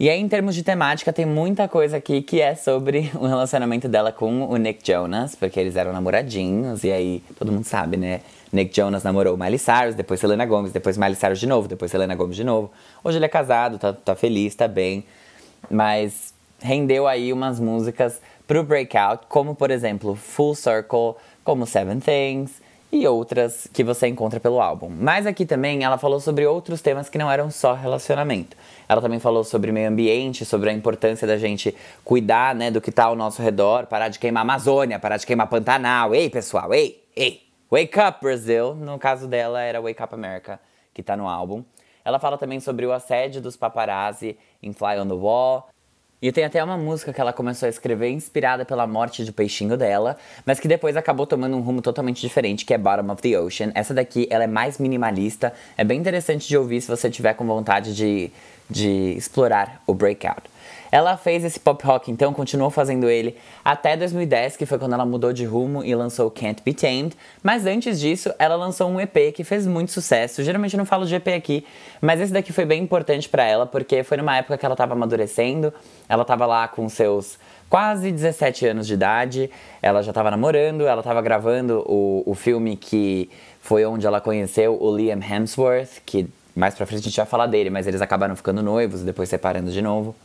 E 0.00 0.08
aí, 0.08 0.18
em 0.18 0.26
termos 0.26 0.54
de 0.54 0.62
temática, 0.62 1.12
tem 1.12 1.26
muita 1.26 1.68
coisa 1.68 1.98
aqui 1.98 2.22
que 2.22 2.40
é 2.40 2.54
sobre 2.54 3.10
o 3.14 3.26
relacionamento 3.26 3.86
dela 3.86 4.10
com 4.10 4.46
o 4.48 4.56
Nick 4.56 4.80
Jonas, 4.82 5.34
porque 5.34 5.60
eles 5.60 5.76
eram 5.76 5.92
namoradinhos, 5.92 6.84
e 6.84 6.90
aí 6.90 7.22
todo 7.38 7.52
mundo 7.52 7.64
sabe, 7.64 7.98
né? 7.98 8.22
Nick 8.50 8.74
Jonas 8.74 9.02
namorou 9.02 9.36
Miley 9.36 9.58
Cyrus, 9.58 9.94
depois 9.94 10.18
Selena 10.18 10.46
Gomez, 10.46 10.72
depois 10.72 10.96
Miley 10.96 11.16
Cyrus 11.16 11.38
de 11.38 11.46
novo, 11.46 11.68
depois 11.68 11.90
Selena 11.90 12.14
Gomez 12.14 12.34
de 12.34 12.44
novo. 12.44 12.72
Hoje 13.04 13.18
ele 13.18 13.26
é 13.26 13.28
casado, 13.28 13.78
tá, 13.78 13.92
tá 13.92 14.16
feliz, 14.16 14.54
tá 14.54 14.66
bem, 14.66 15.04
mas 15.70 16.32
rendeu 16.62 17.06
aí 17.06 17.30
umas 17.30 17.60
músicas 17.60 18.22
pro 18.46 18.64
Breakout, 18.64 19.26
como 19.28 19.54
por 19.54 19.70
exemplo 19.70 20.16
Full 20.16 20.54
Circle, 20.54 21.16
como 21.44 21.66
Seven 21.66 22.00
Things 22.00 22.52
e 22.92 23.06
outras 23.06 23.68
que 23.72 23.84
você 23.84 24.08
encontra 24.08 24.40
pelo 24.40 24.60
álbum. 24.60 24.88
Mas 24.90 25.26
aqui 25.26 25.46
também 25.46 25.84
ela 25.84 25.96
falou 25.96 26.18
sobre 26.20 26.46
outros 26.46 26.82
temas 26.82 27.08
que 27.08 27.18
não 27.18 27.30
eram 27.30 27.50
só 27.50 27.74
relacionamento. 27.74 28.56
Ela 28.88 29.00
também 29.00 29.20
falou 29.20 29.44
sobre 29.44 29.70
meio 29.70 29.88
ambiente, 29.88 30.44
sobre 30.44 30.70
a 30.70 30.72
importância 30.72 31.26
da 31.26 31.36
gente 31.36 31.74
cuidar, 32.04 32.54
né, 32.54 32.70
do 32.70 32.80
que 32.80 32.90
está 32.90 33.04
ao 33.04 33.14
nosso 33.14 33.40
redor, 33.40 33.86
parar 33.86 34.08
de 34.08 34.18
queimar 34.18 34.42
Amazônia, 34.42 34.98
parar 34.98 35.16
de 35.16 35.26
queimar 35.26 35.46
Pantanal. 35.46 36.14
Ei, 36.14 36.28
pessoal, 36.28 36.74
ei, 36.74 37.04
ei. 37.14 37.42
Wake 37.70 38.00
Up 38.00 38.18
Brazil, 38.20 38.74
no 38.74 38.98
caso 38.98 39.28
dela 39.28 39.60
era 39.60 39.80
Wake 39.80 40.02
Up 40.02 40.12
America, 40.12 40.58
que 40.92 41.00
está 41.00 41.16
no 41.16 41.28
álbum. 41.28 41.62
Ela 42.04 42.18
fala 42.18 42.36
também 42.36 42.58
sobre 42.58 42.84
o 42.84 42.92
assédio 42.92 43.40
dos 43.40 43.56
paparazzi 43.56 44.36
em 44.60 44.72
Fly 44.72 44.98
on 44.98 45.06
the 45.06 45.14
Wall, 45.14 45.68
e 46.22 46.30
tem 46.30 46.44
até 46.44 46.62
uma 46.62 46.76
música 46.76 47.12
que 47.12 47.20
ela 47.20 47.32
começou 47.32 47.66
a 47.66 47.70
escrever 47.70 48.10
inspirada 48.10 48.64
pela 48.64 48.86
morte 48.86 49.24
do 49.24 49.32
peixinho 49.32 49.76
dela, 49.76 50.18
mas 50.44 50.60
que 50.60 50.68
depois 50.68 50.96
acabou 50.96 51.26
tomando 51.26 51.56
um 51.56 51.60
rumo 51.60 51.80
totalmente 51.80 52.20
diferente, 52.20 52.64
que 52.64 52.74
é 52.74 52.78
Bottom 52.78 53.12
of 53.12 53.22
the 53.22 53.38
Ocean. 53.38 53.72
Essa 53.74 53.94
daqui, 53.94 54.26
ela 54.30 54.44
é 54.44 54.46
mais 54.46 54.78
minimalista, 54.78 55.52
é 55.76 55.84
bem 55.84 55.98
interessante 55.98 56.46
de 56.46 56.56
ouvir 56.56 56.80
se 56.80 56.88
você 56.88 57.08
tiver 57.08 57.34
com 57.34 57.46
vontade 57.46 57.94
de, 57.94 58.30
de 58.68 59.14
explorar 59.16 59.82
o 59.86 59.94
Breakout. 59.94 60.42
Ela 60.92 61.16
fez 61.16 61.44
esse 61.44 61.60
pop 61.60 61.84
rock, 61.86 62.10
então 62.10 62.32
continuou 62.32 62.70
fazendo 62.70 63.08
ele 63.08 63.36
até 63.64 63.96
2010, 63.96 64.56
que 64.56 64.66
foi 64.66 64.78
quando 64.78 64.92
ela 64.92 65.06
mudou 65.06 65.32
de 65.32 65.44
rumo 65.44 65.84
e 65.84 65.94
lançou 65.94 66.30
Can't 66.30 66.62
Be 66.64 66.74
Tamed. 66.74 67.16
Mas 67.42 67.64
antes 67.66 68.00
disso, 68.00 68.32
ela 68.38 68.56
lançou 68.56 68.90
um 68.90 69.00
EP 69.00 69.32
que 69.34 69.44
fez 69.44 69.66
muito 69.66 69.92
sucesso. 69.92 70.42
Geralmente 70.42 70.74
eu 70.74 70.78
não 70.78 70.84
falo 70.84 71.06
de 71.06 71.14
EP 71.14 71.28
aqui, 71.28 71.64
mas 72.00 72.20
esse 72.20 72.32
daqui 72.32 72.52
foi 72.52 72.64
bem 72.64 72.82
importante 72.82 73.28
para 73.28 73.44
ela, 73.44 73.66
porque 73.66 74.02
foi 74.02 74.16
numa 74.16 74.36
época 74.36 74.58
que 74.58 74.66
ela 74.66 74.74
estava 74.74 74.94
amadurecendo. 74.94 75.72
Ela 76.08 76.22
estava 76.22 76.44
lá 76.44 76.66
com 76.66 76.88
seus 76.88 77.38
quase 77.68 78.10
17 78.10 78.66
anos 78.66 78.86
de 78.86 78.94
idade, 78.94 79.48
ela 79.80 80.02
já 80.02 80.10
estava 80.10 80.28
namorando, 80.28 80.88
ela 80.88 81.00
estava 81.00 81.22
gravando 81.22 81.84
o, 81.86 82.24
o 82.26 82.34
filme 82.34 82.74
que 82.74 83.30
foi 83.60 83.86
onde 83.86 84.04
ela 84.04 84.20
conheceu 84.20 84.76
o 84.82 84.96
Liam 84.96 85.20
Hemsworth, 85.22 86.02
que 86.04 86.28
mais 86.56 86.74
pra 86.74 86.84
frente 86.84 87.02
a 87.02 87.04
gente 87.04 87.16
vai 87.16 87.26
falar 87.26 87.46
dele, 87.46 87.70
mas 87.70 87.86
eles 87.86 88.02
acabaram 88.02 88.34
ficando 88.34 88.60
noivos, 88.60 89.02
depois 89.02 89.28
separando 89.28 89.70
de 89.70 89.80
novo. 89.80 90.16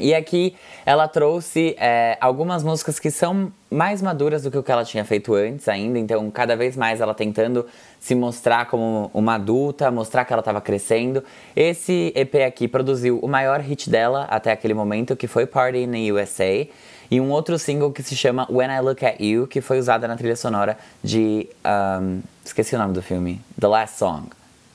E 0.00 0.14
aqui 0.14 0.54
ela 0.84 1.06
trouxe 1.08 1.76
é, 1.78 2.16
algumas 2.20 2.62
músicas 2.62 2.98
que 2.98 3.10
são 3.10 3.52
mais 3.70 4.00
maduras 4.00 4.42
do 4.42 4.50
que 4.50 4.56
o 4.56 4.62
que 4.62 4.72
ela 4.72 4.84
tinha 4.84 5.04
feito 5.04 5.34
antes 5.34 5.68
ainda, 5.68 5.98
então 5.98 6.30
cada 6.30 6.56
vez 6.56 6.76
mais 6.76 7.00
ela 7.00 7.14
tentando 7.14 7.66
se 8.00 8.14
mostrar 8.14 8.66
como 8.66 9.10
uma 9.12 9.34
adulta, 9.34 9.90
mostrar 9.90 10.24
que 10.24 10.32
ela 10.32 10.40
estava 10.40 10.60
crescendo. 10.60 11.22
Esse 11.54 12.12
EP 12.14 12.34
aqui 12.46 12.66
produziu 12.66 13.18
o 13.20 13.28
maior 13.28 13.60
hit 13.60 13.90
dela 13.90 14.24
até 14.30 14.52
aquele 14.52 14.74
momento, 14.74 15.16
que 15.16 15.26
foi 15.26 15.46
Party 15.46 15.78
in 15.78 15.90
the 15.90 16.12
USA. 16.12 16.66
e 17.10 17.20
um 17.20 17.30
outro 17.30 17.58
single 17.58 17.92
que 17.92 18.02
se 18.02 18.14
chama 18.14 18.46
When 18.50 18.70
I 18.70 18.80
Look 18.80 19.04
at 19.04 19.20
You, 19.20 19.46
que 19.46 19.60
foi 19.60 19.78
usada 19.78 20.06
na 20.06 20.16
trilha 20.16 20.36
sonora 20.36 20.78
de. 21.02 21.48
Um, 21.64 22.20
esqueci 22.44 22.74
o 22.74 22.78
nome 22.78 22.92
do 22.92 23.02
filme. 23.02 23.40
The 23.58 23.66
Last 23.66 23.98
Song. 23.98 24.28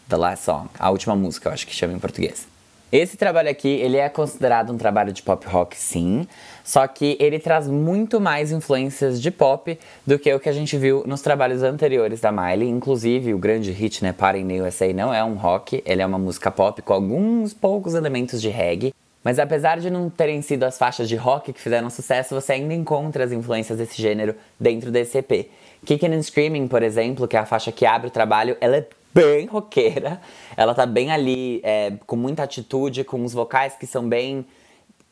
The 0.09 0.17
Last 0.17 0.45
Song. 0.45 0.69
A 0.77 0.89
última 0.89 1.15
música, 1.15 1.49
eu 1.49 1.53
acho 1.53 1.65
que 1.65 1.73
chama 1.73 1.93
em 1.93 1.99
português. 1.99 2.52
Esse 2.93 3.17
trabalho 3.17 3.49
aqui, 3.49 3.69
ele 3.69 3.97
é 3.97 4.07
considerado 4.07 4.71
um 4.71 4.77
trabalho 4.77 5.11
de 5.11 5.23
pop 5.23 5.47
rock, 5.47 5.75
sim, 5.75 6.27
só 6.63 6.85
que 6.85 7.17
ele 7.19 7.39
traz 7.39 7.67
muito 7.67 8.21
mais 8.21 8.51
influências 8.51 9.19
de 9.19 9.31
pop 9.31 9.79
do 10.05 10.19
que 10.19 10.31
o 10.31 10.39
que 10.39 10.47
a 10.47 10.53
gente 10.53 10.77
viu 10.77 11.03
nos 11.07 11.23
trabalhos 11.23 11.63
anteriores 11.63 12.21
da 12.21 12.31
Miley. 12.31 12.69
Inclusive, 12.69 13.33
o 13.33 13.39
grande 13.39 13.71
hit, 13.71 14.03
né, 14.03 14.13
Party 14.13 14.41
in 14.41 14.47
the 14.47 14.61
USA, 14.61 14.93
não 14.93 15.11
é 15.11 15.23
um 15.23 15.33
rock, 15.33 15.81
ele 15.87 16.03
é 16.03 16.05
uma 16.05 16.19
música 16.19 16.51
pop 16.51 16.79
com 16.83 16.93
alguns 16.93 17.51
poucos 17.51 17.95
elementos 17.95 18.39
de 18.39 18.49
reggae. 18.49 18.93
Mas 19.23 19.39
apesar 19.39 19.79
de 19.79 19.89
não 19.89 20.07
terem 20.07 20.43
sido 20.43 20.61
as 20.61 20.77
faixas 20.77 21.09
de 21.09 21.15
rock 21.15 21.51
que 21.51 21.59
fizeram 21.59 21.89
sucesso, 21.89 22.35
você 22.35 22.53
ainda 22.53 22.75
encontra 22.75 23.23
as 23.23 23.31
influências 23.31 23.79
desse 23.79 23.99
gênero 23.99 24.35
dentro 24.59 24.91
desse 24.91 25.17
EP. 25.17 25.49
Kicking 25.83 26.13
and 26.13 26.21
Screaming, 26.21 26.67
por 26.67 26.83
exemplo, 26.83 27.27
que 27.27 27.35
é 27.35 27.39
a 27.39 27.45
faixa 27.45 27.71
que 27.71 27.87
abre 27.87 28.09
o 28.09 28.11
trabalho, 28.11 28.55
ela 28.61 28.77
é 28.77 28.85
bem 29.13 29.45
roqueira. 29.47 30.19
Ela 30.55 30.73
tá 30.73 30.85
bem 30.85 31.11
ali, 31.11 31.61
é, 31.63 31.93
com 32.05 32.15
muita 32.15 32.43
atitude, 32.43 33.03
com 33.03 33.23
os 33.23 33.33
vocais 33.33 33.75
que 33.75 33.85
são 33.85 34.07
bem 34.07 34.45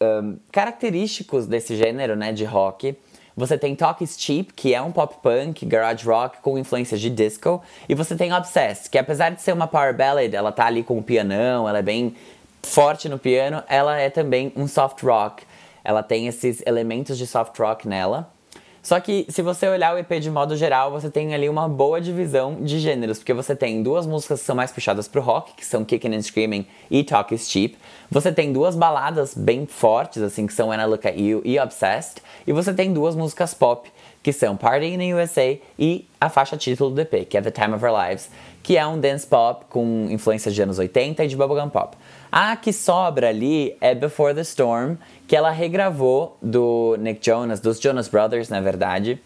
um, 0.01 0.38
característicos 0.51 1.46
desse 1.48 1.75
gênero, 1.75 2.15
né, 2.15 2.31
de 2.31 2.43
rock. 2.43 2.96
Você 3.36 3.58
tem 3.58 3.75
Talk 3.75 4.03
is 4.03 4.17
Cheap, 4.20 4.51
que 4.53 4.74
é 4.74 4.81
um 4.81 4.91
pop 4.91 5.15
punk, 5.22 5.65
garage 5.65 6.05
rock 6.05 6.39
com 6.41 6.58
influências 6.58 7.00
de 7.00 7.10
disco. 7.10 7.62
E 7.88 7.96
você 7.96 8.15
tem 8.15 8.34
Obsessed, 8.34 8.89
que 8.89 8.98
apesar 8.98 9.29
de 9.29 9.41
ser 9.41 9.53
uma 9.53 9.67
power 9.67 9.96
ballad, 9.96 10.34
ela 10.34 10.51
tá 10.51 10.65
ali 10.65 10.84
com 10.84 10.98
o 10.98 11.03
pianão, 11.03 11.67
ela 11.67 11.79
é 11.79 11.81
bem 11.81 12.15
forte 12.62 13.08
no 13.08 13.17
piano, 13.17 13.63
ela 13.67 13.98
é 13.98 14.10
também 14.10 14.51
um 14.55 14.67
soft 14.67 15.01
rock. 15.03 15.43
Ela 15.84 16.03
tem 16.03 16.27
esses 16.27 16.62
elementos 16.65 17.17
de 17.17 17.25
soft 17.25 17.58
rock 17.58 17.88
nela. 17.88 18.31
Só 18.81 19.00
que 19.00 19.27
se 19.29 19.43
você 19.43 19.67
olhar 19.67 19.93
o 19.93 19.97
EP 20.00 20.19
de 20.19 20.31
modo 20.31 20.57
geral, 20.57 20.89
você 20.89 21.09
tem 21.09 21.35
ali 21.35 21.47
uma 21.47 21.69
boa 21.69 22.01
divisão 22.01 22.57
de 22.59 22.79
gêneros, 22.79 23.19
porque 23.19 23.33
você 23.33 23.55
tem 23.55 23.83
duas 23.83 24.07
músicas 24.07 24.39
que 24.39 24.45
são 24.45 24.55
mais 24.55 24.71
puxadas 24.71 25.07
pro 25.07 25.21
rock, 25.21 25.53
que 25.53 25.63
são 25.63 25.85
Kicking 25.85 26.15
and 26.15 26.23
Screaming 26.23 26.65
e 26.89 27.03
Talk 27.03 27.33
is 27.33 27.47
Cheap. 27.47 27.77
Você 28.09 28.31
tem 28.31 28.51
duas 28.51 28.75
baladas 28.75 29.35
bem 29.35 29.67
fortes, 29.67 30.23
assim, 30.23 30.47
que 30.47 30.53
são 30.53 30.73
I 30.73 30.85
Look 30.85 31.07
at 31.07 31.15
You 31.15 31.41
e 31.45 31.59
Obsessed. 31.59 32.23
E 32.47 32.51
você 32.51 32.73
tem 32.73 32.91
duas 32.91 33.15
músicas 33.15 33.53
pop, 33.53 33.88
que 34.23 34.33
são 34.33 34.57
Party 34.57 34.88
in 34.88 34.97
the 34.97 35.15
USA 35.15 35.59
e 35.77 36.07
a 36.19 36.29
faixa 36.29 36.57
título 36.57 36.89
do 36.89 37.01
EP, 37.01 37.27
que 37.27 37.38
é 37.38 37.41
The 37.41 37.51
Time 37.51 37.75
of 37.75 37.85
Our 37.85 38.09
Lives, 38.09 38.29
que 38.63 38.77
é 38.77 38.86
um 38.86 39.00
dance 39.00 39.25
pop 39.25 39.65
com 39.70 40.08
influências 40.10 40.53
de 40.53 40.62
anos 40.62 40.77
80 40.77 41.24
e 41.24 41.27
de 41.27 41.36
bubblegum 41.36 41.70
pop. 41.70 41.98
A 42.32 42.56
que 42.56 42.72
sobra 42.72 43.30
ali 43.30 43.75
é 43.82 43.94
Before 43.94 44.34
the 44.34 44.41
Storm, 44.41 44.96
que 45.27 45.36
ela 45.36 45.51
regravou 45.51 46.38
do 46.41 46.96
Nick 47.00 47.25
Jonas, 47.25 47.60
dos 47.60 47.80
Jonas 47.80 48.08
Brothers, 48.08 48.50
na 48.50 48.62
verdade, 48.62 49.20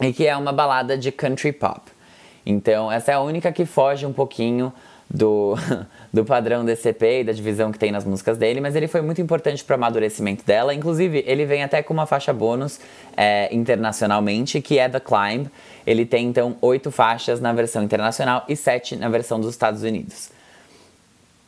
e 0.00 0.12
que 0.12 0.26
é 0.26 0.36
uma 0.36 0.52
balada 0.52 0.96
de 0.96 1.12
country 1.12 1.52
pop. 1.52 1.80
Então, 2.46 2.90
essa 2.90 3.12
é 3.12 3.14
a 3.14 3.20
única 3.20 3.52
que 3.52 3.64
foge 3.64 4.04
um 4.06 4.12
pouquinho 4.12 4.72
do, 5.08 5.54
do 6.12 6.24
padrão 6.24 6.64
DCP 6.64 7.20
e 7.20 7.24
da 7.24 7.32
divisão 7.32 7.70
que 7.70 7.78
tem 7.78 7.92
nas 7.92 8.04
músicas 8.04 8.36
dele, 8.36 8.60
mas 8.60 8.74
ele 8.74 8.88
foi 8.88 9.00
muito 9.00 9.20
importante 9.20 9.64
para 9.64 9.74
o 9.74 9.76
amadurecimento 9.76 10.44
dela. 10.44 10.74
Inclusive, 10.74 11.24
ele 11.26 11.44
vem 11.44 11.62
até 11.62 11.82
com 11.82 11.92
uma 11.92 12.06
faixa 12.06 12.32
bônus 12.32 12.80
é, 13.16 13.54
internacionalmente, 13.54 14.60
que 14.60 14.78
é 14.78 14.88
The 14.88 15.00
Climb. 15.00 15.48
Ele 15.86 16.04
tem 16.06 16.26
então 16.26 16.56
oito 16.60 16.90
faixas 16.90 17.40
na 17.40 17.52
versão 17.52 17.82
internacional 17.82 18.44
e 18.48 18.56
sete 18.56 18.96
na 18.96 19.08
versão 19.08 19.40
dos 19.40 19.50
Estados 19.50 19.82
Unidos. 19.82 20.30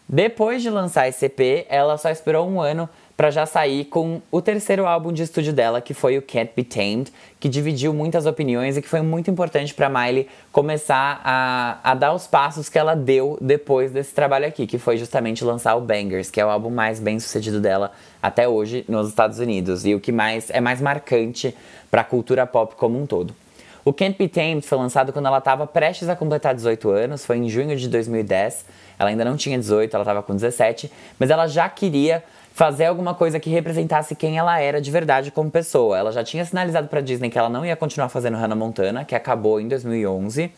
Depois 0.08 0.62
de 0.62 0.70
lançar 0.70 1.08
esse 1.08 1.26
EP, 1.26 1.66
ela 1.68 1.98
só 1.98 2.10
esperou 2.10 2.48
um 2.48 2.60
ano 2.60 2.88
para 3.16 3.30
já 3.30 3.46
sair 3.46 3.86
com 3.86 4.20
o 4.30 4.42
terceiro 4.42 4.86
álbum 4.86 5.10
de 5.10 5.22
estúdio 5.22 5.52
dela, 5.52 5.80
que 5.80 5.94
foi 5.94 6.18
o 6.18 6.22
Can't 6.22 6.52
Be 6.54 6.62
Tamed, 6.62 7.10
que 7.40 7.48
dividiu 7.48 7.94
muitas 7.94 8.26
opiniões 8.26 8.76
e 8.76 8.82
que 8.82 8.88
foi 8.88 9.00
muito 9.00 9.30
importante 9.30 9.72
para 9.72 9.88
Miley 9.88 10.28
começar 10.52 11.20
a, 11.24 11.78
a 11.82 11.94
dar 11.94 12.12
os 12.12 12.26
passos 12.26 12.68
que 12.68 12.78
ela 12.78 12.94
deu 12.94 13.38
depois 13.40 13.90
desse 13.90 14.14
trabalho 14.14 14.46
aqui, 14.46 14.66
que 14.66 14.78
foi 14.78 14.98
justamente 14.98 15.42
lançar 15.42 15.76
o 15.76 15.80
Bangers, 15.80 16.30
que 16.30 16.40
é 16.40 16.44
o 16.44 16.50
álbum 16.50 16.68
mais 16.68 17.00
bem 17.00 17.18
sucedido 17.18 17.58
dela 17.58 17.92
até 18.22 18.46
hoje 18.46 18.84
nos 18.86 19.08
Estados 19.08 19.38
Unidos 19.38 19.86
e 19.86 19.94
o 19.94 20.00
que 20.00 20.12
mais 20.12 20.50
é 20.50 20.60
mais 20.60 20.82
marcante 20.82 21.56
para 21.90 22.02
a 22.02 22.04
cultura 22.04 22.46
pop 22.46 22.74
como 22.74 23.00
um 23.00 23.06
todo. 23.06 23.34
O 23.82 23.92
Can't 23.92 24.18
Be 24.18 24.28
Tamed 24.28 24.62
foi 24.62 24.76
lançado 24.76 25.12
quando 25.12 25.26
ela 25.26 25.38
estava 25.38 25.64
prestes 25.66 26.08
a 26.08 26.16
completar 26.16 26.54
18 26.54 26.90
anos, 26.90 27.24
foi 27.24 27.38
em 27.38 27.48
junho 27.48 27.76
de 27.76 27.88
2010. 27.88 28.66
Ela 28.98 29.10
ainda 29.10 29.24
não 29.24 29.36
tinha 29.36 29.56
18, 29.56 29.94
ela 29.94 30.02
estava 30.02 30.22
com 30.24 30.34
17, 30.34 30.90
mas 31.18 31.30
ela 31.30 31.46
já 31.46 31.68
queria 31.68 32.24
fazer 32.56 32.86
alguma 32.86 33.14
coisa 33.14 33.38
que 33.38 33.50
representasse 33.50 34.14
quem 34.14 34.38
ela 34.38 34.58
era 34.58 34.80
de 34.80 34.90
verdade 34.90 35.30
como 35.30 35.50
pessoa. 35.50 35.98
Ela 35.98 36.10
já 36.10 36.24
tinha 36.24 36.42
sinalizado 36.42 36.88
para 36.88 37.02
Disney 37.02 37.28
que 37.28 37.38
ela 37.38 37.50
não 37.50 37.66
ia 37.66 37.76
continuar 37.76 38.08
fazendo 38.08 38.38
Hannah 38.38 38.56
Montana, 38.56 39.04
que 39.04 39.14
acabou 39.14 39.60
em 39.60 39.68
2011. 39.68 40.50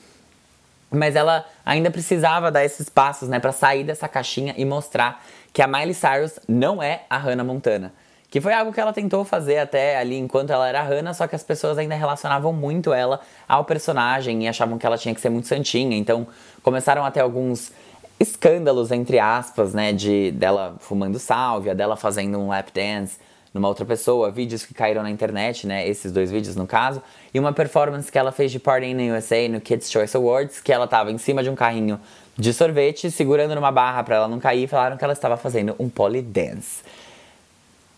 Mas 0.92 1.16
ela 1.16 1.44
ainda 1.66 1.90
precisava 1.90 2.52
dar 2.52 2.64
esses 2.64 2.88
passos, 2.88 3.28
né, 3.28 3.40
para 3.40 3.50
sair 3.50 3.82
dessa 3.82 4.06
caixinha 4.06 4.54
e 4.56 4.64
mostrar 4.64 5.24
que 5.52 5.60
a 5.60 5.66
Miley 5.66 5.92
Cyrus 5.92 6.38
não 6.46 6.80
é 6.80 7.02
a 7.10 7.18
Hannah 7.18 7.42
Montana. 7.42 7.92
Que 8.30 8.40
foi 8.40 8.52
algo 8.52 8.72
que 8.72 8.80
ela 8.80 8.92
tentou 8.92 9.24
fazer 9.24 9.58
até 9.58 9.98
ali 9.98 10.16
enquanto 10.16 10.52
ela 10.52 10.68
era 10.68 10.80
Hannah, 10.80 11.14
só 11.14 11.26
que 11.26 11.34
as 11.34 11.42
pessoas 11.42 11.78
ainda 11.78 11.96
relacionavam 11.96 12.52
muito 12.52 12.92
ela 12.92 13.18
ao 13.48 13.64
personagem 13.64 14.44
e 14.44 14.46
achavam 14.46 14.78
que 14.78 14.86
ela 14.86 14.96
tinha 14.96 15.12
que 15.12 15.20
ser 15.20 15.30
muito 15.30 15.48
santinha. 15.48 15.96
Então 15.96 16.28
começaram 16.62 17.04
a 17.04 17.10
ter 17.10 17.20
alguns 17.20 17.72
escândalos, 18.18 18.90
entre 18.90 19.18
aspas, 19.18 19.74
né? 19.74 19.92
De 19.92 20.30
dela 20.32 20.76
fumando 20.80 21.18
sálvia, 21.18 21.74
dela 21.74 21.96
fazendo 21.96 22.38
um 22.38 22.48
lap 22.48 22.72
dance 22.72 23.16
numa 23.52 23.68
outra 23.68 23.84
pessoa, 23.84 24.30
vídeos 24.30 24.64
que 24.64 24.74
caíram 24.74 25.02
na 25.02 25.10
internet, 25.10 25.66
né? 25.66 25.86
Esses 25.88 26.12
dois 26.12 26.30
vídeos 26.30 26.54
no 26.54 26.66
caso, 26.66 27.02
e 27.32 27.38
uma 27.38 27.52
performance 27.52 28.10
que 28.10 28.18
ela 28.18 28.30
fez 28.30 28.52
de 28.52 28.58
Party 28.58 28.86
in 28.86 28.96
the 28.96 29.16
USA 29.16 29.48
no 29.48 29.60
Kids 29.60 29.90
Choice 29.90 30.16
Awards, 30.16 30.60
que 30.60 30.72
ela 30.72 30.86
tava 30.86 31.10
em 31.10 31.18
cima 31.18 31.42
de 31.42 31.50
um 31.50 31.54
carrinho 31.54 31.98
de 32.36 32.52
sorvete, 32.52 33.10
segurando 33.10 33.54
numa 33.54 33.72
barra 33.72 34.04
para 34.04 34.16
ela 34.16 34.28
não 34.28 34.38
cair, 34.38 34.64
e 34.64 34.66
falaram 34.66 34.96
que 34.96 35.04
ela 35.04 35.12
estava 35.12 35.36
fazendo 35.36 35.74
um 35.78 35.88
polydance. 35.88 36.82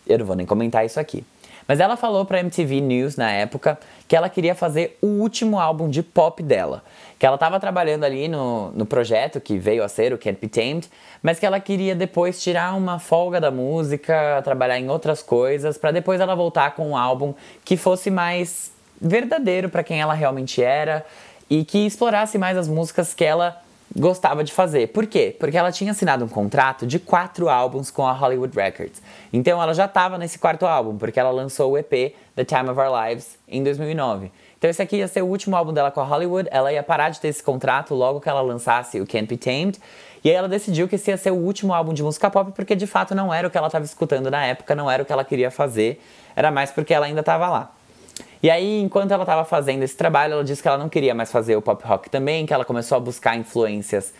Eu 0.07 0.19
não 0.19 0.27
vou 0.27 0.37
nem 0.37 0.47
comentar 0.47 0.85
isso 0.87 0.99
aqui. 0.99 1.25
Mas 1.71 1.79
ela 1.79 1.97
falou 1.97 2.25
para 2.25 2.41
MTV 2.41 2.81
News 2.81 3.17
na 3.17 3.31
época 3.31 3.79
que 4.09 4.17
ela 4.17 4.29
queria 4.29 4.57
fazer 4.57 4.99
o 5.01 5.07
último 5.07 5.57
álbum 5.57 5.89
de 5.89 6.03
pop 6.03 6.43
dela. 6.43 6.83
Que 7.17 7.25
ela 7.25 7.37
estava 7.37 7.61
trabalhando 7.61 8.03
ali 8.03 8.27
no, 8.27 8.73
no 8.73 8.85
projeto 8.85 9.41
que 9.41 9.57
veio 9.57 9.85
a 9.85 9.89
ser 9.89 10.13
o 10.13 10.19
Can't 10.19 10.41
Be 10.41 10.49
Tamed, 10.49 10.91
mas 11.23 11.39
que 11.39 11.47
ela 11.47 11.61
queria 11.61 11.95
depois 11.95 12.43
tirar 12.43 12.77
uma 12.77 12.99
folga 12.99 13.41
da 13.41 13.53
música, 13.53 14.43
trabalhar 14.43 14.81
em 14.81 14.91
outras 14.91 15.23
coisas, 15.23 15.79
para 15.79 15.93
depois 15.93 16.21
ela 16.21 16.35
voltar 16.35 16.75
com 16.75 16.91
um 16.91 16.97
álbum 16.97 17.35
que 17.65 17.77
fosse 17.77 18.11
mais 18.11 18.73
verdadeiro 19.01 19.69
para 19.69 19.85
quem 19.85 20.01
ela 20.01 20.13
realmente 20.13 20.61
era 20.61 21.07
e 21.49 21.65
que 21.65 21.87
explorasse 21.87 22.37
mais 22.37 22.59
as 22.59 22.67
músicas 22.67 23.15
que 23.15 23.25
ela 23.25 23.63
gostava 23.97 24.45
de 24.45 24.53
fazer. 24.53 24.89
Por 24.89 25.07
quê? 25.07 25.35
Porque 25.39 25.57
ela 25.57 25.73
tinha 25.73 25.91
assinado 25.93 26.25
um 26.25 26.29
contrato 26.29 26.87
de 26.87 26.99
quatro 26.99 27.49
álbuns 27.49 27.91
com 27.91 28.07
a 28.07 28.13
Hollywood 28.13 28.57
Records. 28.57 29.03
Então 29.33 29.61
ela 29.61 29.75
já 29.75 29.87
estava 29.87 30.17
nesse 30.17 30.39
quarto 30.39 30.67
álbum, 30.67 30.97
porque 30.97 31.19
ela 31.19 31.31
lançou 31.31 31.73
o 31.73 31.79
EP 31.79 32.15
The 32.37 32.45
Time 32.45 32.71
of 32.71 32.79
Our 32.79 33.09
Lives 33.09 33.39
em 33.49 33.63
2009. 33.63 34.31
Então 34.59 34.71
esse 34.71 34.81
aqui 34.83 34.97
ia 34.97 35.09
ser 35.09 35.23
o 35.23 35.27
último 35.27 35.57
álbum 35.57 35.73
dela 35.73 35.91
com 35.91 36.01
a 36.01 36.05
Hollywood, 36.05 36.49
ela 36.53 36.73
ia 36.73 36.83
parar 36.83 37.09
de 37.09 37.19
ter 37.19 37.29
esse 37.29 37.43
contrato 37.43 37.95
logo 37.95 38.21
que 38.21 38.29
ela 38.29 38.43
lançasse 38.43 39.01
o 39.01 39.07
Can't 39.07 39.27
Be 39.27 39.37
Tamed. 39.37 39.81
E 40.23 40.29
aí 40.29 40.37
ela 40.37 40.49
decidiu 40.49 40.87
que 40.87 40.97
esse 40.97 41.11
ia 41.11 41.17
ser 41.17 41.31
o 41.31 41.37
último 41.37 41.73
álbum 41.73 41.95
de 41.95 42.03
música 42.03 42.31
pop, 42.31 42.53
porque 42.53 42.77
de 42.77 42.87
fato 42.87 43.15
não 43.15 43.33
era 43.33 43.49
o 43.49 43.51
que 43.51 43.57
ela 43.57 43.69
estava 43.69 43.85
escutando 43.85 44.31
na 44.31 44.45
época, 44.45 44.75
não 44.75 44.91
era 44.91 45.03
o 45.03 45.07
que 45.07 45.13
ela 45.13 45.25
queria 45.25 45.51
fazer, 45.51 46.01
era 46.37 46.51
mais 46.51 46.71
porque 46.71 46.93
ela 46.93 47.07
ainda 47.07 47.21
estava 47.21 47.49
lá. 47.49 47.73
E 48.43 48.51
aí, 48.51 48.81
enquanto 48.81 49.13
ela 49.13 49.23
estava 49.23 49.45
fazendo 49.45 49.83
esse 49.83 49.97
trabalho, 49.97 50.35
ela 50.35 50.45
disse 50.45 50.63
que 50.63 50.69
ela 50.69 50.79
não 50.79 50.89
queria 50.89 51.15
mais 51.15 51.31
fazer 51.31 51.57
o 51.57 51.63
pop 51.63 51.85
rock 51.85 52.09
também, 52.09 52.47
que 52.47 52.55
ela 52.55 52.65
começou 52.65 52.97
a 52.97 53.01
buscar 53.01 53.37
influências 53.37 54.13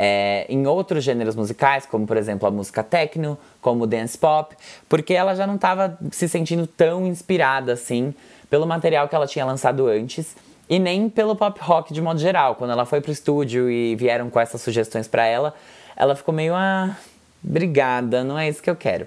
é, 0.00 0.46
em 0.48 0.66
outros 0.66 1.02
gêneros 1.02 1.34
musicais, 1.34 1.84
como 1.84 2.06
por 2.06 2.16
exemplo 2.16 2.46
a 2.46 2.50
música 2.50 2.84
techno, 2.84 3.36
como 3.60 3.82
o 3.82 3.86
dance 3.86 4.16
pop, 4.16 4.54
porque 4.88 5.12
ela 5.12 5.34
já 5.34 5.46
não 5.46 5.56
estava 5.56 5.98
se 6.12 6.28
sentindo 6.28 6.66
tão 6.68 7.04
inspirada 7.04 7.72
assim 7.72 8.14
pelo 8.48 8.64
material 8.64 9.08
que 9.08 9.14
ela 9.14 9.26
tinha 9.26 9.44
lançado 9.44 9.88
antes 9.88 10.36
e 10.68 10.78
nem 10.78 11.08
pelo 11.08 11.34
pop 11.34 11.58
rock 11.60 11.92
de 11.92 12.00
modo 12.00 12.20
geral. 12.20 12.54
Quando 12.54 12.70
ela 12.70 12.84
foi 12.84 13.00
pro 13.00 13.10
estúdio 13.10 13.68
e 13.68 13.96
vieram 13.96 14.30
com 14.30 14.38
essas 14.38 14.60
sugestões 14.60 15.08
para 15.08 15.26
ela, 15.26 15.52
ela 15.96 16.14
ficou 16.14 16.32
meio 16.32 16.54
ah, 16.54 16.96
obrigada, 17.44 18.22
não 18.22 18.38
é 18.38 18.48
isso 18.48 18.62
que 18.62 18.70
eu 18.70 18.76
quero. 18.76 19.06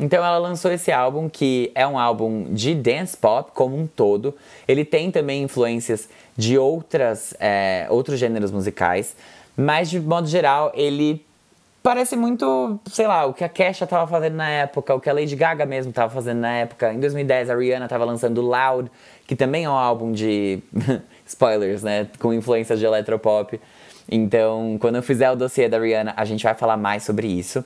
Então 0.00 0.24
ela 0.24 0.38
lançou 0.38 0.72
esse 0.72 0.90
álbum 0.90 1.28
que 1.28 1.70
é 1.74 1.86
um 1.86 1.98
álbum 1.98 2.54
de 2.54 2.74
dance 2.74 3.14
pop 3.14 3.52
como 3.52 3.76
um 3.76 3.86
todo. 3.86 4.34
Ele 4.66 4.82
tem 4.82 5.10
também 5.10 5.42
influências 5.42 6.08
de 6.34 6.56
outras, 6.56 7.34
é, 7.38 7.86
outros 7.90 8.18
gêneros 8.18 8.50
musicais, 8.50 9.14
mas 9.54 9.90
de 9.90 10.00
modo 10.00 10.26
geral 10.26 10.72
ele 10.74 11.22
parece 11.82 12.16
muito, 12.16 12.80
sei 12.90 13.06
lá, 13.06 13.26
o 13.26 13.34
que 13.34 13.44
a 13.44 13.48
Kesha 13.48 13.84
estava 13.84 14.06
fazendo 14.06 14.36
na 14.36 14.48
época, 14.48 14.94
o 14.94 15.00
que 15.00 15.10
a 15.10 15.12
Lady 15.12 15.36
Gaga 15.36 15.66
mesmo 15.66 15.90
estava 15.90 16.12
fazendo 16.12 16.40
na 16.40 16.52
época. 16.52 16.94
Em 16.94 16.98
2010 16.98 17.50
a 17.50 17.56
Rihanna 17.56 17.84
estava 17.84 18.06
lançando 18.06 18.40
Loud, 18.40 18.90
que 19.26 19.36
também 19.36 19.64
é 19.64 19.68
um 19.70 19.74
álbum 19.74 20.12
de 20.12 20.62
spoilers, 21.26 21.82
né, 21.82 22.08
com 22.18 22.32
influências 22.32 22.78
de 22.78 22.86
eletropop. 22.86 23.60
Então, 24.10 24.78
quando 24.80 24.96
eu 24.96 25.02
fizer 25.02 25.30
o 25.30 25.36
dossiê 25.36 25.68
da 25.68 25.78
Rihanna, 25.78 26.14
a 26.16 26.24
gente 26.24 26.42
vai 26.42 26.54
falar 26.54 26.78
mais 26.78 27.02
sobre 27.02 27.26
isso. 27.26 27.62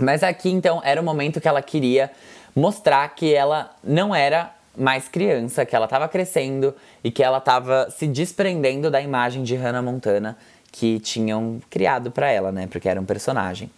Mas 0.00 0.22
aqui 0.22 0.50
então 0.50 0.80
era 0.84 1.00
o 1.00 1.04
momento 1.04 1.40
que 1.40 1.48
ela 1.48 1.62
queria 1.62 2.10
mostrar 2.54 3.08
que 3.14 3.32
ela 3.32 3.70
não 3.82 4.14
era 4.14 4.52
mais 4.76 5.08
criança, 5.08 5.66
que 5.66 5.74
ela 5.74 5.84
estava 5.84 6.08
crescendo 6.08 6.74
e 7.02 7.10
que 7.10 7.22
ela 7.22 7.38
estava 7.38 7.90
se 7.90 8.06
desprendendo 8.06 8.90
da 8.90 9.00
imagem 9.00 9.42
de 9.42 9.54
Hannah 9.54 9.82
Montana 9.82 10.36
que 10.72 11.00
tinham 11.00 11.60
criado 11.68 12.10
para 12.10 12.30
ela, 12.30 12.52
né? 12.52 12.66
Porque 12.66 12.88
era 12.88 13.00
um 13.00 13.04
personagem. 13.04 13.70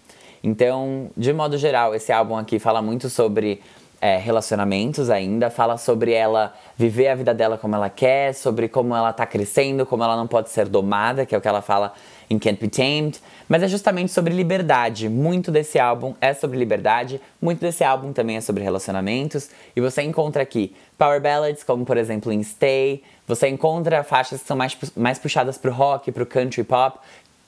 Então, 0.44 1.10
de 1.16 1.32
modo 1.32 1.56
geral, 1.56 1.94
esse 1.94 2.12
álbum 2.12 2.36
aqui 2.36 2.58
fala 2.58 2.82
muito 2.82 3.08
sobre 3.08 3.62
é, 4.02 4.16
relacionamentos 4.16 5.08
ainda, 5.08 5.48
fala 5.48 5.78
sobre 5.78 6.12
ela 6.12 6.52
viver 6.76 7.06
a 7.06 7.14
vida 7.14 7.32
dela 7.32 7.56
como 7.56 7.76
ela 7.76 7.88
quer, 7.88 8.34
sobre 8.34 8.66
como 8.66 8.96
ela 8.96 9.12
tá 9.12 9.24
crescendo, 9.24 9.86
como 9.86 10.02
ela 10.02 10.16
não 10.16 10.26
pode 10.26 10.50
ser 10.50 10.68
domada, 10.68 11.24
que 11.24 11.32
é 11.36 11.38
o 11.38 11.40
que 11.40 11.46
ela 11.46 11.62
fala 11.62 11.94
em 12.28 12.36
Can't 12.36 12.60
Be 12.60 12.68
Tamed, 12.68 13.20
mas 13.48 13.62
é 13.62 13.68
justamente 13.68 14.10
sobre 14.10 14.34
liberdade. 14.34 15.08
Muito 15.08 15.52
desse 15.52 15.78
álbum 15.78 16.14
é 16.20 16.34
sobre 16.34 16.58
liberdade, 16.58 17.20
muito 17.40 17.60
desse 17.60 17.84
álbum 17.84 18.12
também 18.12 18.36
é 18.36 18.40
sobre 18.40 18.64
relacionamentos, 18.64 19.50
e 19.76 19.80
você 19.80 20.02
encontra 20.02 20.42
aqui 20.42 20.74
power 20.98 21.20
ballads, 21.20 21.62
como 21.62 21.84
por 21.86 21.96
exemplo 21.96 22.32
em 22.32 22.42
Stay, 22.42 23.04
você 23.24 23.46
encontra 23.46 24.02
faixas 24.02 24.40
que 24.40 24.48
são 24.48 24.56
mais, 24.56 24.76
mais 24.96 25.20
puxadas 25.20 25.56
pro 25.56 25.70
rock, 25.70 26.10
pro 26.10 26.26
country 26.26 26.64
pop, 26.64 26.98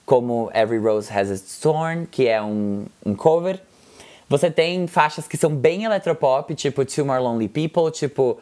como 0.06 0.52
Every 0.54 0.78
Rose 0.78 1.12
Has 1.12 1.30
Its 1.30 1.58
Thorn, 1.58 2.06
que 2.06 2.28
é 2.28 2.40
um, 2.40 2.86
um 3.04 3.12
cover. 3.12 3.60
Você 4.34 4.50
tem 4.50 4.88
faixas 4.88 5.28
que 5.28 5.36
são 5.36 5.54
bem 5.54 5.84
eletropop, 5.84 6.52
tipo 6.56 6.84
Two 6.84 7.06
More 7.06 7.22
Lonely 7.22 7.46
People, 7.46 7.88
tipo 7.92 8.40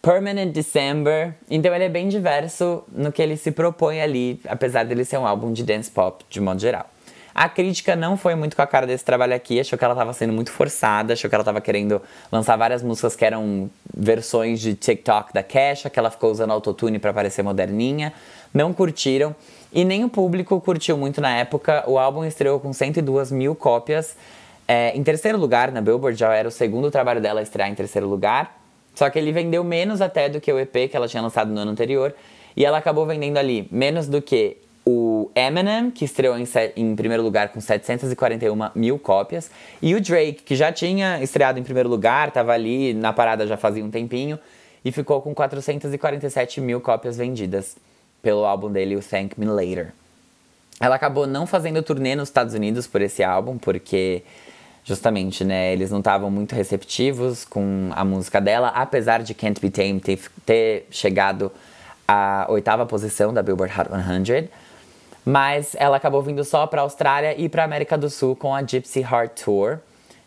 Permanent 0.00 0.52
December. 0.52 1.34
Então 1.50 1.74
ele 1.74 1.82
é 1.82 1.88
bem 1.88 2.06
diverso 2.06 2.84
no 2.92 3.10
que 3.10 3.20
ele 3.20 3.36
se 3.36 3.50
propõe 3.50 4.00
ali, 4.00 4.40
apesar 4.46 4.84
dele 4.84 5.04
ser 5.04 5.18
um 5.18 5.26
álbum 5.26 5.52
de 5.52 5.64
dance 5.64 5.90
pop 5.90 6.24
de 6.30 6.40
modo 6.40 6.60
geral. 6.60 6.88
A 7.34 7.48
crítica 7.48 7.96
não 7.96 8.16
foi 8.16 8.36
muito 8.36 8.54
com 8.54 8.62
a 8.62 8.66
cara 8.66 8.86
desse 8.86 9.04
trabalho 9.04 9.34
aqui, 9.34 9.58
achou 9.58 9.76
que 9.76 9.84
ela 9.84 9.94
estava 9.94 10.12
sendo 10.12 10.32
muito 10.32 10.52
forçada, 10.52 11.14
achou 11.14 11.28
que 11.28 11.34
ela 11.34 11.42
estava 11.42 11.60
querendo 11.60 12.00
lançar 12.30 12.54
várias 12.54 12.80
músicas 12.80 13.16
que 13.16 13.24
eram 13.24 13.68
versões 13.92 14.60
de 14.60 14.76
TikTok 14.76 15.34
da 15.34 15.42
Kesha, 15.42 15.90
que 15.90 15.98
ela 15.98 16.12
ficou 16.12 16.30
usando 16.30 16.52
autotune 16.52 17.00
para 17.00 17.12
parecer 17.12 17.42
moderninha. 17.42 18.12
Não 18.54 18.72
curtiram. 18.72 19.34
E 19.72 19.84
nem 19.84 20.04
o 20.04 20.08
público 20.08 20.60
curtiu 20.60 20.96
muito 20.96 21.20
na 21.20 21.36
época. 21.38 21.82
O 21.88 21.98
álbum 21.98 22.24
estreou 22.24 22.60
com 22.60 22.72
102 22.72 23.32
mil 23.32 23.56
cópias. 23.56 24.14
É, 24.66 24.96
em 24.96 25.02
terceiro 25.02 25.38
lugar 25.38 25.70
na 25.70 25.80
Billboard, 25.80 26.18
já 26.18 26.32
era 26.34 26.48
o 26.48 26.50
segundo 26.50 26.90
trabalho 26.90 27.20
dela 27.20 27.40
a 27.40 27.42
estrear 27.42 27.70
em 27.70 27.74
terceiro 27.74 28.08
lugar. 28.08 28.60
Só 28.94 29.10
que 29.10 29.18
ele 29.18 29.32
vendeu 29.32 29.64
menos 29.64 30.00
até 30.00 30.28
do 30.28 30.40
que 30.40 30.52
o 30.52 30.58
EP 30.58 30.90
que 30.90 30.96
ela 30.96 31.08
tinha 31.08 31.22
lançado 31.22 31.50
no 31.52 31.60
ano 31.60 31.72
anterior. 31.72 32.14
E 32.56 32.64
ela 32.64 32.78
acabou 32.78 33.04
vendendo 33.04 33.36
ali 33.36 33.68
menos 33.70 34.06
do 34.06 34.22
que 34.22 34.56
o 34.86 35.30
Eminem, 35.34 35.90
que 35.90 36.04
estreou 36.04 36.38
em, 36.38 36.46
em, 36.76 36.94
primeiro 36.94 37.22
lugar 37.22 37.48
com 37.48 37.60
741 37.60 38.70
mil 38.74 38.98
cópias, 38.98 39.50
e 39.80 39.94
o 39.94 40.00
Drake, 40.00 40.42
que 40.42 40.54
já 40.54 40.70
tinha 40.70 41.22
estreado 41.22 41.58
em 41.58 41.62
primeiro 41.62 41.88
lugar, 41.88 42.28
estava 42.28 42.52
ali 42.52 42.92
na 42.92 43.12
parada 43.12 43.46
já 43.46 43.56
fazia 43.56 43.82
um 43.82 43.90
tempinho, 43.90 44.38
e 44.84 44.92
ficou 44.92 45.22
com 45.22 45.34
447 45.34 46.60
mil 46.60 46.80
cópias 46.80 47.16
vendidas 47.16 47.76
pelo 48.20 48.44
álbum 48.44 48.70
dele, 48.70 48.94
o 48.94 49.02
Thank 49.02 49.40
Me 49.40 49.46
Later. 49.46 49.92
Ela 50.78 50.96
acabou 50.96 51.26
não 51.26 51.46
fazendo 51.46 51.82
turnê 51.82 52.14
nos 52.14 52.28
Estados 52.28 52.52
Unidos 52.52 52.86
por 52.86 53.00
esse 53.00 53.22
álbum, 53.22 53.56
porque 53.56 54.22
justamente, 54.84 55.44
né, 55.44 55.72
eles 55.72 55.90
não 55.90 55.98
estavam 55.98 56.30
muito 56.30 56.54
receptivos 56.54 57.44
com 57.44 57.90
a 57.94 58.04
música 58.04 58.40
dela, 58.40 58.68
apesar 58.68 59.22
de 59.22 59.32
Can't 59.32 59.60
Be 59.60 59.70
Tamed 59.70 60.00
ter, 60.00 60.20
ter 60.44 60.86
chegado 60.90 61.50
à 62.06 62.46
oitava 62.50 62.84
posição 62.84 63.32
da 63.32 63.42
Billboard 63.42 63.72
Hot 63.78 63.88
100. 64.26 64.48
Mas 65.24 65.74
ela 65.78 65.96
acabou 65.96 66.22
vindo 66.22 66.44
só 66.44 66.66
para 66.66 66.82
a 66.82 66.84
Austrália 66.84 67.34
e 67.40 67.48
para 67.48 67.64
América 67.64 67.96
do 67.96 68.10
Sul 68.10 68.36
com 68.36 68.54
a 68.54 68.60
Gypsy 68.62 69.00
Heart 69.00 69.42
Tour, 69.42 69.78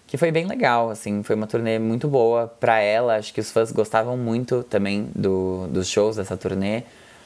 que 0.07 0.17
foi 0.17 0.31
bem 0.31 0.47
legal, 0.47 0.89
assim, 0.89 1.21
foi 1.21 1.35
uma 1.35 1.45
turnê 1.45 1.77
muito 1.77 2.07
boa 2.07 2.47
para 2.59 2.79
ela. 2.79 3.17
Acho 3.17 3.31
que 3.31 3.41
os 3.41 3.51
fãs 3.51 3.71
gostavam 3.71 4.17
muito 4.17 4.63
também 4.63 5.07
do, 5.13 5.67
dos 5.67 5.87
shows 5.87 6.15
dessa 6.15 6.35
turnê. 6.35 6.81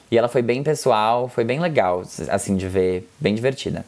E 0.10 0.18
ela 0.18 0.28
foi 0.28 0.42
bem 0.42 0.62
pessoal, 0.62 1.30
foi 1.30 1.46
bem 1.46 1.62
legal, 1.62 2.04
assim, 2.28 2.58
de 2.58 2.68
ver, 2.68 3.08
bem 3.18 3.34
divertida. 3.34 3.86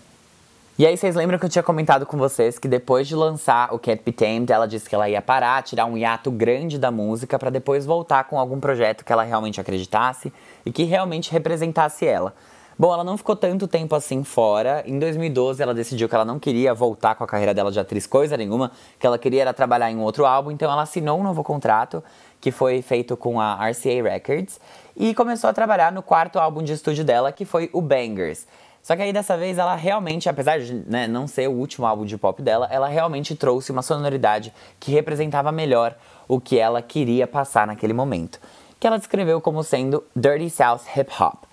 E 0.76 0.88
aí, 0.88 0.98
vocês 0.98 1.16
lembram 1.16 1.38
que 1.38 1.46
eu 1.46 1.50
tinha 1.50 1.62
comentado 1.62 2.04
com 2.04 2.18
vocês 2.18 2.58
que 2.58 2.68
depois 2.68 3.08
de 3.08 3.16
lançar 3.16 3.72
o 3.72 3.78
Can't 3.78 4.02
Be 4.04 4.12
Tamed, 4.12 4.52
ela 4.52 4.68
disse 4.68 4.90
que 4.90 4.96
ela 4.96 5.08
ia 5.08 5.22
parar, 5.22 5.62
tirar 5.62 5.86
um 5.86 5.96
hiato 5.96 6.32
grande 6.32 6.80
da 6.80 6.90
música 6.90 7.38
para 7.38 7.52
depois 7.52 7.86
voltar 7.86 8.24
com 8.24 8.40
algum 8.40 8.60
projeto 8.60 9.06
que 9.06 9.14
ela 9.14 9.22
realmente 9.22 9.62
acreditasse 9.62 10.34
e 10.66 10.72
que 10.72 10.82
realmente 10.82 11.32
representasse 11.32 12.08
ela. 12.08 12.34
Bom, 12.78 12.92
ela 12.92 13.04
não 13.04 13.18
ficou 13.18 13.36
tanto 13.36 13.68
tempo 13.68 13.94
assim 13.94 14.24
fora. 14.24 14.84
Em 14.88 14.98
2012, 14.98 15.62
ela 15.62 15.76
decidiu 15.76 16.10
que 16.10 16.16
ela 16.16 16.26
não 16.26 16.40
queria 16.40 16.74
voltar 16.74 17.14
com 17.14 17.24
a 17.24 17.28
carreira 17.28 17.54
dela 17.54 17.72
de 17.72 17.80
atriz 17.80 18.08
coisa 18.08 18.36
nenhuma, 18.36 18.72
que 18.98 19.06
ela 19.06 19.20
queria 19.20 19.44
era 19.44 19.54
trabalhar 19.54 19.92
em 19.92 19.96
um 19.96 20.02
outro 20.02 20.26
álbum, 20.26 20.50
então 20.50 20.72
ela 20.72 20.82
assinou 20.82 21.20
um 21.20 21.24
novo 21.24 21.44
contrato 21.44 22.04
que 22.42 22.50
foi 22.50 22.82
feito 22.82 23.16
com 23.16 23.40
a 23.40 23.70
RCA 23.70 24.02
Records 24.02 24.60
e 24.98 25.14
começou 25.14 25.52
a 25.52 25.54
trabalhar 25.54 25.92
no 25.92 26.02
quarto 26.02 26.40
álbum 26.40 26.64
de 26.64 26.74
estúdio 26.74 27.06
dela, 27.06 27.32
que 27.32 27.46
foi 27.46 27.70
o 27.72 27.80
Bangers. 27.80 28.48
Só 28.84 28.98
que 28.98 29.02
aí 29.02 29.14
dessa 29.14 29.38
vez 29.38 29.58
ela 29.58 29.76
realmente, 29.76 30.28
apesar 30.28 30.60
de 30.60 30.74
né, 30.74 31.08
não 31.08 31.26
ser 31.26 31.48
o 31.48 31.54
último 31.54 31.88
álbum 31.88 32.06
de 32.06 32.18
pop 32.18 32.42
dela, 32.42 32.68
ela 32.70 32.90
realmente 32.90 33.34
trouxe 33.34 33.72
uma 33.72 33.82
sonoridade 33.82 34.54
que 34.78 34.92
representava 34.92 35.52
melhor 35.54 35.96
o 36.28 36.40
que 36.40 36.60
ela 36.60 36.82
queria 36.82 37.26
passar 37.26 37.66
naquele 37.66 37.94
momento, 37.94 38.40
que 38.80 38.86
ela 38.86 38.98
descreveu 38.98 39.40
como 39.40 39.64
sendo 39.64 40.04
Dirty 40.14 40.50
South 40.50 40.82
Hip 40.96 41.10
Hop 41.18 41.46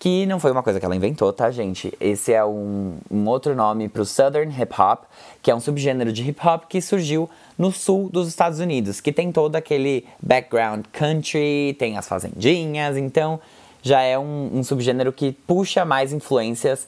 que 0.00 0.24
não 0.24 0.40
foi 0.40 0.50
uma 0.50 0.62
coisa 0.62 0.80
que 0.80 0.86
ela 0.86 0.96
inventou, 0.96 1.30
tá, 1.30 1.50
gente? 1.50 1.92
Esse 2.00 2.32
é 2.32 2.42
um, 2.42 2.96
um 3.10 3.28
outro 3.28 3.54
nome 3.54 3.86
para 3.86 4.00
o 4.00 4.06
Southern 4.06 4.50
Hip 4.50 4.74
Hop, 4.80 5.02
que 5.42 5.50
é 5.50 5.54
um 5.54 5.60
subgênero 5.60 6.10
de 6.10 6.26
hip 6.26 6.40
hop 6.42 6.64
que 6.66 6.80
surgiu 6.80 7.28
no 7.58 7.70
sul 7.70 8.08
dos 8.08 8.26
Estados 8.26 8.60
Unidos, 8.60 8.98
que 8.98 9.12
tem 9.12 9.30
todo 9.30 9.56
aquele 9.56 10.06
background 10.22 10.86
country, 10.90 11.76
tem 11.78 11.98
as 11.98 12.08
fazendinhas, 12.08 12.96
então 12.96 13.38
já 13.82 14.00
é 14.00 14.18
um, 14.18 14.50
um 14.58 14.62
subgênero 14.62 15.12
que 15.12 15.32
puxa 15.32 15.84
mais 15.84 16.12
influências 16.12 16.86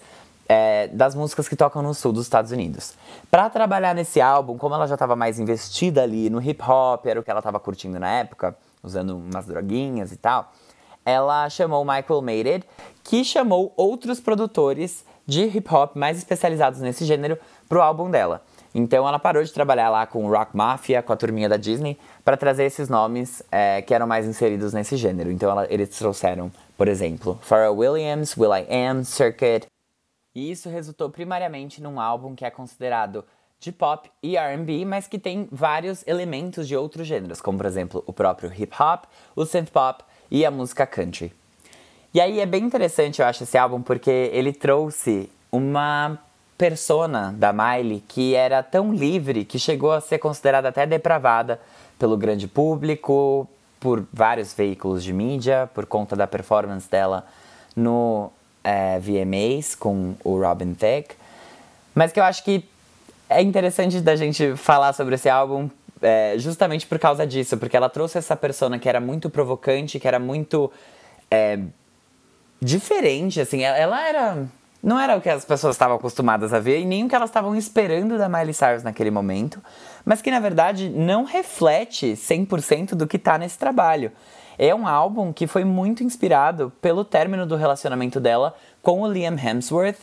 é, 0.49 0.89
das 0.89 1.15
músicas 1.15 1.49
que 1.49 1.57
tocam 1.57 1.83
no 1.83 1.95
sul 1.95 2.13
dos 2.13 2.25
Estados 2.25 2.53
Unidos. 2.53 2.95
Para 3.31 3.49
trabalhar 3.49 3.95
nesse 3.95 4.21
álbum, 4.21 4.59
como 4.59 4.75
ela 4.75 4.87
já 4.87 4.95
estava 4.95 5.17
mais 5.17 5.39
investida 5.39 6.03
ali 6.03 6.29
no 6.29 6.43
hip 6.43 6.63
hop, 6.63 7.07
era 7.07 7.21
o 7.21 7.23
que 7.23 7.31
ela 7.31 7.41
estava 7.41 7.59
curtindo 7.59 7.99
na 7.99 8.11
época, 8.11 8.57
usando 8.83 9.17
umas 9.17 9.47
droguinhas 9.47 10.13
e 10.13 10.17
tal 10.17 10.53
ela 11.05 11.49
chamou 11.51 11.85
Michael 11.85 12.23
Mated, 12.23 12.65
que 13.03 13.25
chamou 13.25 13.73
outros 13.77 14.21
produtores 14.21 15.05
de 15.27 15.45
hip 15.45 15.73
hop 15.73 15.97
mais 15.97 16.19
especializados 16.19 16.81
nesse 16.81 17.05
gênero 17.05 17.39
pro 17.69 17.81
álbum 17.81 18.11
dela. 18.11 18.43
Então 18.75 19.07
ela 19.07 19.19
parou 19.19 19.43
de 19.43 19.53
trabalhar 19.53 19.91
lá 19.91 20.07
com 20.07 20.29
Rock 20.29 20.57
Mafia, 20.57 21.03
com 21.03 21.13
a 21.13 21.17
turminha 21.17 21.49
da 21.49 21.57
Disney, 21.57 21.99
para 22.25 22.37
trazer 22.37 22.65
esses 22.65 22.89
nomes 22.89 23.43
é, 23.51 23.83
que 23.83 23.93
eram 23.93 24.07
mais 24.07 24.27
inseridos 24.27 24.73
nesse 24.73 24.97
gênero. 24.97 25.31
Então 25.31 25.51
ela, 25.51 25.67
eles 25.69 25.91
trouxeram, 25.91 26.51
por 26.83 26.89
exemplo, 26.89 27.39
Pharrell 27.43 27.77
Williams, 27.77 28.37
Will 28.37 28.51
I 28.53 28.67
Am, 28.69 29.05
Circuit. 29.05 29.67
E 30.35 30.51
isso 30.51 30.69
resultou 30.69 31.09
primariamente 31.09 31.81
num 31.81 32.01
álbum 32.01 32.35
que 32.35 32.45
é 32.45 32.51
considerado 32.51 33.25
de 33.61 33.71
pop 33.71 34.11
e 34.21 34.37
R&B, 34.37 34.85
mas 34.85 35.07
que 35.07 35.17
tem 35.17 35.47
vários 35.53 36.05
elementos 36.09 36.67
de 36.67 36.77
outros 36.77 37.07
gêneros, 37.07 37.41
como 37.41 37.57
por 37.57 37.67
exemplo 37.67 38.03
o 38.05 38.13
próprio 38.13 38.53
hip 38.53 38.75
hop, 38.83 39.05
o 39.37 39.47
synth 39.47 39.71
pop 39.71 40.03
e 40.29 40.45
a 40.45 40.51
música 40.51 40.85
country. 40.85 41.33
E 42.13 42.21
aí 42.21 42.41
é 42.41 42.47
bem 42.47 42.65
interessante, 42.65 43.23
eu 43.23 43.29
acho, 43.29 43.45
esse 43.45 43.57
álbum, 43.57 43.81
porque 43.81 44.11
ele 44.33 44.53
trouxe 44.53 45.31
uma 45.53 46.19
persona 46.59 47.33
da 47.39 47.53
Miley 47.53 48.03
que 48.09 48.35
era 48.35 48.61
tão 48.61 48.93
livre 48.93 49.45
que 49.45 49.57
chegou 49.57 49.93
a 49.93 50.01
ser 50.01 50.19
considerada 50.19 50.71
até 50.71 50.85
depravada 50.85 51.61
pelo 51.97 52.17
grande 52.17 52.49
público, 52.49 53.49
por 53.83 54.07
vários 54.13 54.55
veículos 54.55 55.03
de 55.03 55.13
mídia, 55.13 55.69
por 55.75 55.85
conta 55.87 56.15
da 56.15 56.25
performance 56.25 56.89
dela 56.89 57.27
no 57.75 58.31
é, 58.63 59.01
VMAs 59.01 59.75
com 59.75 60.15
o 60.23 60.41
Robin 60.41 60.73
Thicke. 60.73 61.17
Mas 61.93 62.13
que 62.13 62.21
eu 62.21 62.25
acho 62.25 62.45
que 62.45 62.65
é 63.29 63.43
interessante 63.43 64.01
da 64.01 64.15
gente 64.15 64.55
falar 64.55 64.93
sobre 64.93 65.17
esse 65.17 65.29
álbum 65.29 65.69
é, 66.01 66.35
justamente 66.39 66.87
por 66.87 66.97
causa 67.01 67.27
disso, 67.27 67.57
porque 67.57 67.77
ela 67.77 67.89
trouxe 67.89 68.19
essa 68.19 68.37
persona 68.37 68.79
que 68.79 68.89
era 68.89 69.01
muito 69.01 69.29
provocante, 69.29 69.99
que 69.99 70.07
era 70.07 70.21
muito 70.21 70.71
é, 71.29 71.59
diferente, 72.61 73.41
assim, 73.41 73.63
ela, 73.63 73.77
ela 73.77 74.09
era 74.09 74.47
não 74.83 74.99
era 74.99 75.17
o 75.17 75.21
que 75.21 75.29
as 75.29 75.45
pessoas 75.45 75.77
estavam 75.77 75.97
acostumadas 75.97 76.53
a 76.53 76.59
ver 76.59 76.81
e 76.81 76.85
nem 76.85 77.05
o 77.05 77.09
que 77.09 77.15
elas 77.15 77.31
estavam 77.31 77.55
esperando 77.55 78.19
da 78.19 78.29
Miley 78.29 78.53
Cyrus 78.53 78.83
naquele 78.83 79.11
momento, 79.11 79.63
mas 80.05 80.21
que 80.21 80.31
na 80.31 80.41
verdade 80.41 80.89
não 80.89 81.25
reflete 81.25 82.15
100% 82.15 82.95
do 82.95 83.07
que 83.07 83.17
está 83.17 83.39
nesse 83.39 83.57
trabalho. 83.57 84.11
É 84.59 84.75
um 84.75 84.87
álbum 84.87 85.33
que 85.33 85.47
foi 85.47 85.65
muito 85.65 86.03
inspirado 86.03 86.73
pelo 86.81 87.05
término 87.05 87.47
do 87.47 87.57
relacionamento 87.57 88.19
dela 88.19 88.55
com 88.83 89.03
o 89.03 89.11
Liam 89.11 89.37
Hemsworth 89.39 90.01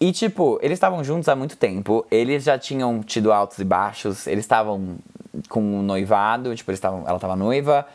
e, 0.00 0.12
tipo, 0.12 0.58
eles 0.60 0.76
estavam 0.76 1.02
juntos 1.02 1.28
há 1.28 1.36
muito 1.36 1.56
tempo, 1.56 2.04
eles 2.10 2.44
já 2.44 2.58
tinham 2.58 3.00
tido 3.02 3.32
altos 3.32 3.58
e 3.58 3.64
baixos, 3.64 4.26
eles 4.26 4.44
estavam 4.44 4.96
com 5.48 5.62
um 5.62 5.82
noivado, 5.82 6.54
tipo, 6.54 6.70
eles 6.70 6.80
tavam, 6.80 7.04
ela 7.06 7.18
tava 7.18 7.34
noiva, 7.34 7.86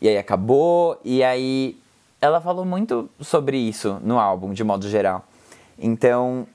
e 0.00 0.08
aí 0.08 0.18
acabou, 0.18 1.00
e 1.02 1.22
aí 1.22 1.78
ela 2.20 2.40
falou 2.40 2.64
muito 2.64 3.08
sobre 3.20 3.56
isso 3.56 3.98
no 4.02 4.18
álbum, 4.18 4.52
de 4.52 4.62
modo 4.62 4.88
geral. 4.88 5.24
Então, 5.78 6.46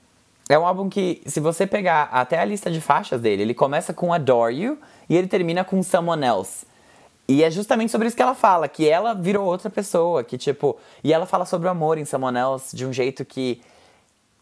é 0.48 0.58
um 0.58 0.66
álbum 0.66 0.88
que, 0.88 1.22
se 1.26 1.38
você 1.38 1.66
pegar 1.66 2.08
até 2.12 2.38
a 2.38 2.44
lista 2.44 2.70
de 2.70 2.80
faixas 2.80 3.20
dele, 3.20 3.42
ele 3.42 3.54
começa 3.54 3.94
com 3.94 4.12
Adore 4.12 4.54
You 4.54 4.78
e 5.08 5.16
ele 5.16 5.28
termina 5.28 5.64
com 5.64 5.82
Someone 5.82 6.26
Else. 6.26 6.66
E 7.28 7.44
é 7.44 7.50
justamente 7.50 7.92
sobre 7.92 8.08
isso 8.08 8.16
que 8.16 8.22
ela 8.22 8.34
fala, 8.34 8.66
que 8.66 8.88
ela 8.88 9.14
virou 9.14 9.46
outra 9.46 9.70
pessoa, 9.70 10.24
que 10.24 10.36
tipo. 10.36 10.76
E 11.04 11.12
ela 11.12 11.26
fala 11.26 11.44
sobre 11.44 11.68
o 11.68 11.70
amor 11.70 11.96
em 11.98 12.04
Someone 12.04 12.36
Else 12.36 12.74
de 12.74 12.84
um 12.84 12.92
jeito 12.92 13.24
que. 13.24 13.62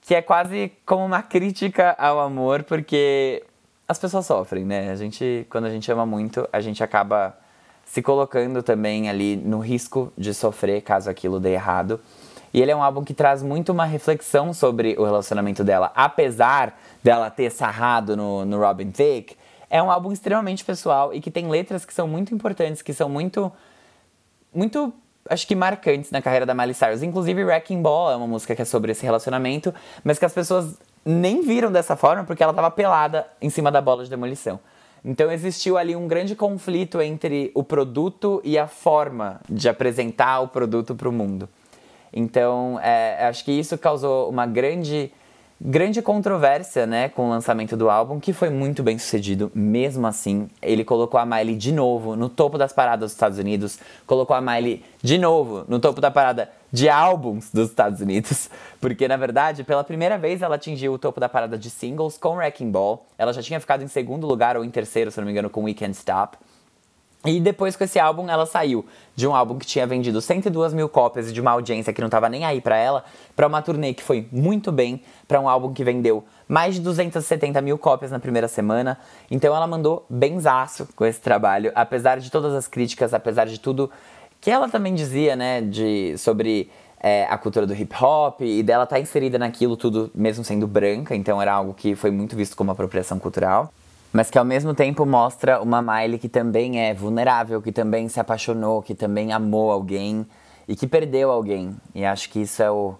que 0.01 0.14
é 0.14 0.23
quase 0.23 0.73
como 0.87 1.05
uma 1.05 1.21
crítica 1.21 1.95
ao 1.99 2.19
amor, 2.21 2.62
porque 2.62 3.45
as 3.87 3.99
pessoas 3.99 4.25
sofrem, 4.25 4.64
né? 4.64 4.91
A 4.91 4.97
gente, 4.97 5.47
quando 5.51 5.67
a 5.67 5.71
gente 5.71 5.93
ama 5.93 6.07
muito, 6.07 6.49
a 6.51 6.62
gente 6.62 6.83
acaba 6.83 7.37
se 7.85 8.01
colocando 8.01 8.62
também 8.62 9.11
ali 9.11 9.37
no 9.37 9.59
risco 9.59 10.11
de 10.17 10.33
sofrer 10.33 10.81
caso 10.81 11.11
aquilo 11.11 11.38
dê 11.38 11.53
errado. 11.53 12.01
E 12.52 12.61
ele 12.61 12.70
é 12.70 12.76
um 12.76 12.82
álbum 12.82 13.04
que 13.04 13.14
traz 13.14 13.42
muito 13.42 13.72
uma 13.72 13.84
reflexão 13.84 14.52
sobre 14.52 14.96
o 14.98 15.04
relacionamento 15.04 15.62
dela. 15.62 15.92
Apesar 15.94 16.78
dela 17.02 17.30
ter 17.30 17.50
sarrado 17.50 18.16
no, 18.16 18.44
no 18.44 18.58
Robin 18.58 18.90
Thicke, 18.90 19.37
é 19.70 19.82
um 19.82 19.90
álbum 19.90 20.12
extremamente 20.12 20.64
pessoal 20.64 21.12
e 21.12 21.20
que 21.20 21.30
tem 21.30 21.48
letras 21.48 21.84
que 21.84 21.92
são 21.92 22.08
muito 22.08 22.34
importantes, 22.34 22.82
que 22.82 22.92
são 22.92 23.08
muito. 23.08 23.52
muito. 24.54 24.92
acho 25.28 25.46
que 25.46 25.54
marcantes 25.54 26.11
na 26.11 26.22
carreira 26.22 26.46
da 26.46 26.54
Miley 26.54 26.74
Cyrus. 26.74 27.02
Inclusive, 27.02 27.44
Wrecking 27.44 27.82
Ball 27.82 28.12
é 28.12 28.16
uma 28.16 28.26
música 28.26 28.56
que 28.56 28.62
é 28.62 28.64
sobre 28.64 28.92
esse 28.92 29.04
relacionamento, 29.04 29.74
mas 30.02 30.18
que 30.18 30.24
as 30.24 30.32
pessoas 30.32 30.78
nem 31.04 31.42
viram 31.42 31.70
dessa 31.70 31.96
forma 31.96 32.24
porque 32.24 32.42
ela 32.42 32.52
estava 32.52 32.70
pelada 32.70 33.26
em 33.40 33.50
cima 33.50 33.70
da 33.70 33.80
bola 33.80 34.04
de 34.04 34.11
demolição. 34.11 34.58
Então 35.04 35.30
existiu 35.30 35.78
ali 35.78 35.94
um 35.94 36.08
grande 36.08 36.34
conflito 36.34 37.00
entre 37.00 37.52
o 37.54 37.62
produto 37.62 38.40
e 38.44 38.58
a 38.58 38.66
forma 38.66 39.40
de 39.48 39.68
apresentar 39.68 40.40
o 40.40 40.48
produto 40.48 40.94
para 40.94 41.08
o 41.08 41.12
mundo. 41.12 41.48
Então, 42.12 42.79
é, 42.83 43.27
acho 43.27 43.44
que 43.44 43.53
isso 43.53 43.77
causou 43.77 44.29
uma 44.29 44.47
grande, 44.47 45.12
grande 45.61 46.01
controvérsia, 46.01 46.87
né, 46.87 47.09
com 47.09 47.27
o 47.27 47.31
lançamento 47.31 47.77
do 47.77 47.90
álbum, 47.90 48.18
que 48.21 48.33
foi 48.33 48.51
muito 48.51 48.83
bem 48.83 48.99
sucedido, 48.99 49.51
mesmo 49.55 50.07
assim. 50.07 50.49
Ele 50.62 50.85
colocou 50.85 51.18
a 51.18 51.27
Miley 51.27 51.57
de 51.57 51.73
novo 51.73 52.16
no 52.16 52.29
topo 52.29 52.57
das 52.57 52.73
paradas 52.73 53.07
dos 53.07 53.12
Estados 53.12 53.38
Unidos, 53.38 53.79
colocou 54.07 54.35
a 54.35 54.40
Miley 54.40 54.85
de 55.03 55.18
novo 55.18 55.64
no 55.68 55.79
topo 55.79 56.01
da 56.01 56.11
parada 56.11 56.51
de 56.71 56.88
álbuns 56.88 57.51
dos 57.53 57.71
Estados 57.71 58.01
Unidos, 58.01 58.51
porque 58.81 59.09
na 59.09 59.16
verdade, 59.16 59.64
pela 59.64 59.83
primeira 59.83 60.18
vez 60.18 60.42
ela 60.42 60.57
atingiu 60.57 60.92
o 60.92 60.99
topo 60.99 61.18
da 61.18 61.29
parada 61.29 61.59
de 61.59 61.71
singles 61.71 62.18
com 62.18 62.37
Wrecking 62.37 62.71
Ball. 62.71 63.07
Ela 63.16 63.33
já 63.33 63.42
tinha 63.42 63.59
ficado 63.59 63.83
em 63.83 63.88
segundo 63.88 64.27
lugar 64.27 64.57
ou 64.57 64.64
em 64.64 64.71
terceiro, 64.71 65.11
se 65.11 65.18
não 65.18 65.27
me 65.27 65.33
engano, 65.33 65.51
com 65.51 65.64
We 65.64 65.75
Can't 65.75 65.97
Stop. 65.97 66.37
E 67.24 67.40
depois 67.40 67.74
com 67.74 67.83
esse 67.83 67.98
álbum, 67.98 68.28
ela 68.28 68.46
saiu 68.46 68.87
de 69.16 69.26
um 69.26 69.35
álbum 69.35 69.59
que 69.59 69.66
tinha 69.66 69.85
vendido 69.87 70.20
102 70.20 70.72
mil 70.72 70.88
cópias 70.88 71.28
e 71.28 71.33
de 71.33 71.40
uma 71.40 71.50
audiência 71.50 71.92
que 71.92 72.00
não 72.00 72.07
estava 72.07 72.28
nem 72.28 72.44
aí 72.44 72.61
para 72.61 72.76
ela, 72.76 73.04
para 73.35 73.46
uma 73.46 73.61
turnê 73.61 73.92
que 73.92 74.04
foi 74.04 74.28
muito 74.31 74.70
bem, 74.70 75.02
para 75.26 75.40
um 75.40 75.48
álbum 75.48 75.72
que 75.72 75.83
vendeu 75.83 76.24
mais 76.46 76.76
de 76.76 76.81
270 76.81 77.61
mil 77.61 77.76
cópias 77.76 78.12
na 78.12 78.20
primeira 78.20 78.46
semana. 78.46 78.98
Então 79.28 79.54
ela 79.54 79.66
mandou 79.66 80.07
benzaço 80.09 80.88
com 80.94 81.04
esse 81.04 81.20
trabalho, 81.20 81.72
apesar 81.74 82.20
de 82.20 82.31
todas 82.31 82.54
as 82.54 82.68
críticas, 82.68 83.12
apesar 83.12 83.46
de 83.46 83.59
tudo 83.59 83.90
que 84.40 84.48
ela 84.48 84.68
também 84.68 84.94
dizia, 84.94 85.35
né, 85.35 85.61
de, 85.61 86.16
sobre 86.16 86.70
é, 87.00 87.26
a 87.28 87.37
cultura 87.37 87.66
do 87.66 87.74
hip 87.74 87.92
hop 88.00 88.40
e 88.42 88.62
dela 88.62 88.85
estar 88.85 88.94
tá 88.94 89.02
inserida 89.02 89.37
naquilo 89.37 89.76
tudo, 89.76 90.09
mesmo 90.14 90.44
sendo 90.44 90.68
branca, 90.68 91.16
então 91.16 91.42
era 91.42 91.52
algo 91.52 91.74
que 91.74 91.96
foi 91.96 92.12
muito 92.12 92.37
visto 92.37 92.57
como 92.57 92.70
apropriação 92.70 93.18
cultural 93.18 93.72
mas 94.12 94.31
que 94.31 94.38
ao 94.38 94.44
mesmo 94.44 94.75
tempo 94.75 95.05
mostra 95.05 95.61
uma 95.61 95.83
Miley 95.83 96.18
que 96.18 96.29
também 96.29 96.81
é 96.81 96.94
vulnerável, 96.94 97.61
que 97.61 97.73
também 97.73 98.09
se 98.09 98.18
apaixonou, 98.18 98.83
que 98.83 98.94
também 98.94 99.33
amou 99.33 99.71
alguém 99.71 100.27
e 100.66 100.75
que 100.75 100.87
perdeu 100.87 101.31
alguém. 101.31 101.77
E 101.94 102.05
acho 102.05 102.31
que 102.31 102.40
isso 102.40 102.62
é 102.62 102.71
o, 102.71 102.94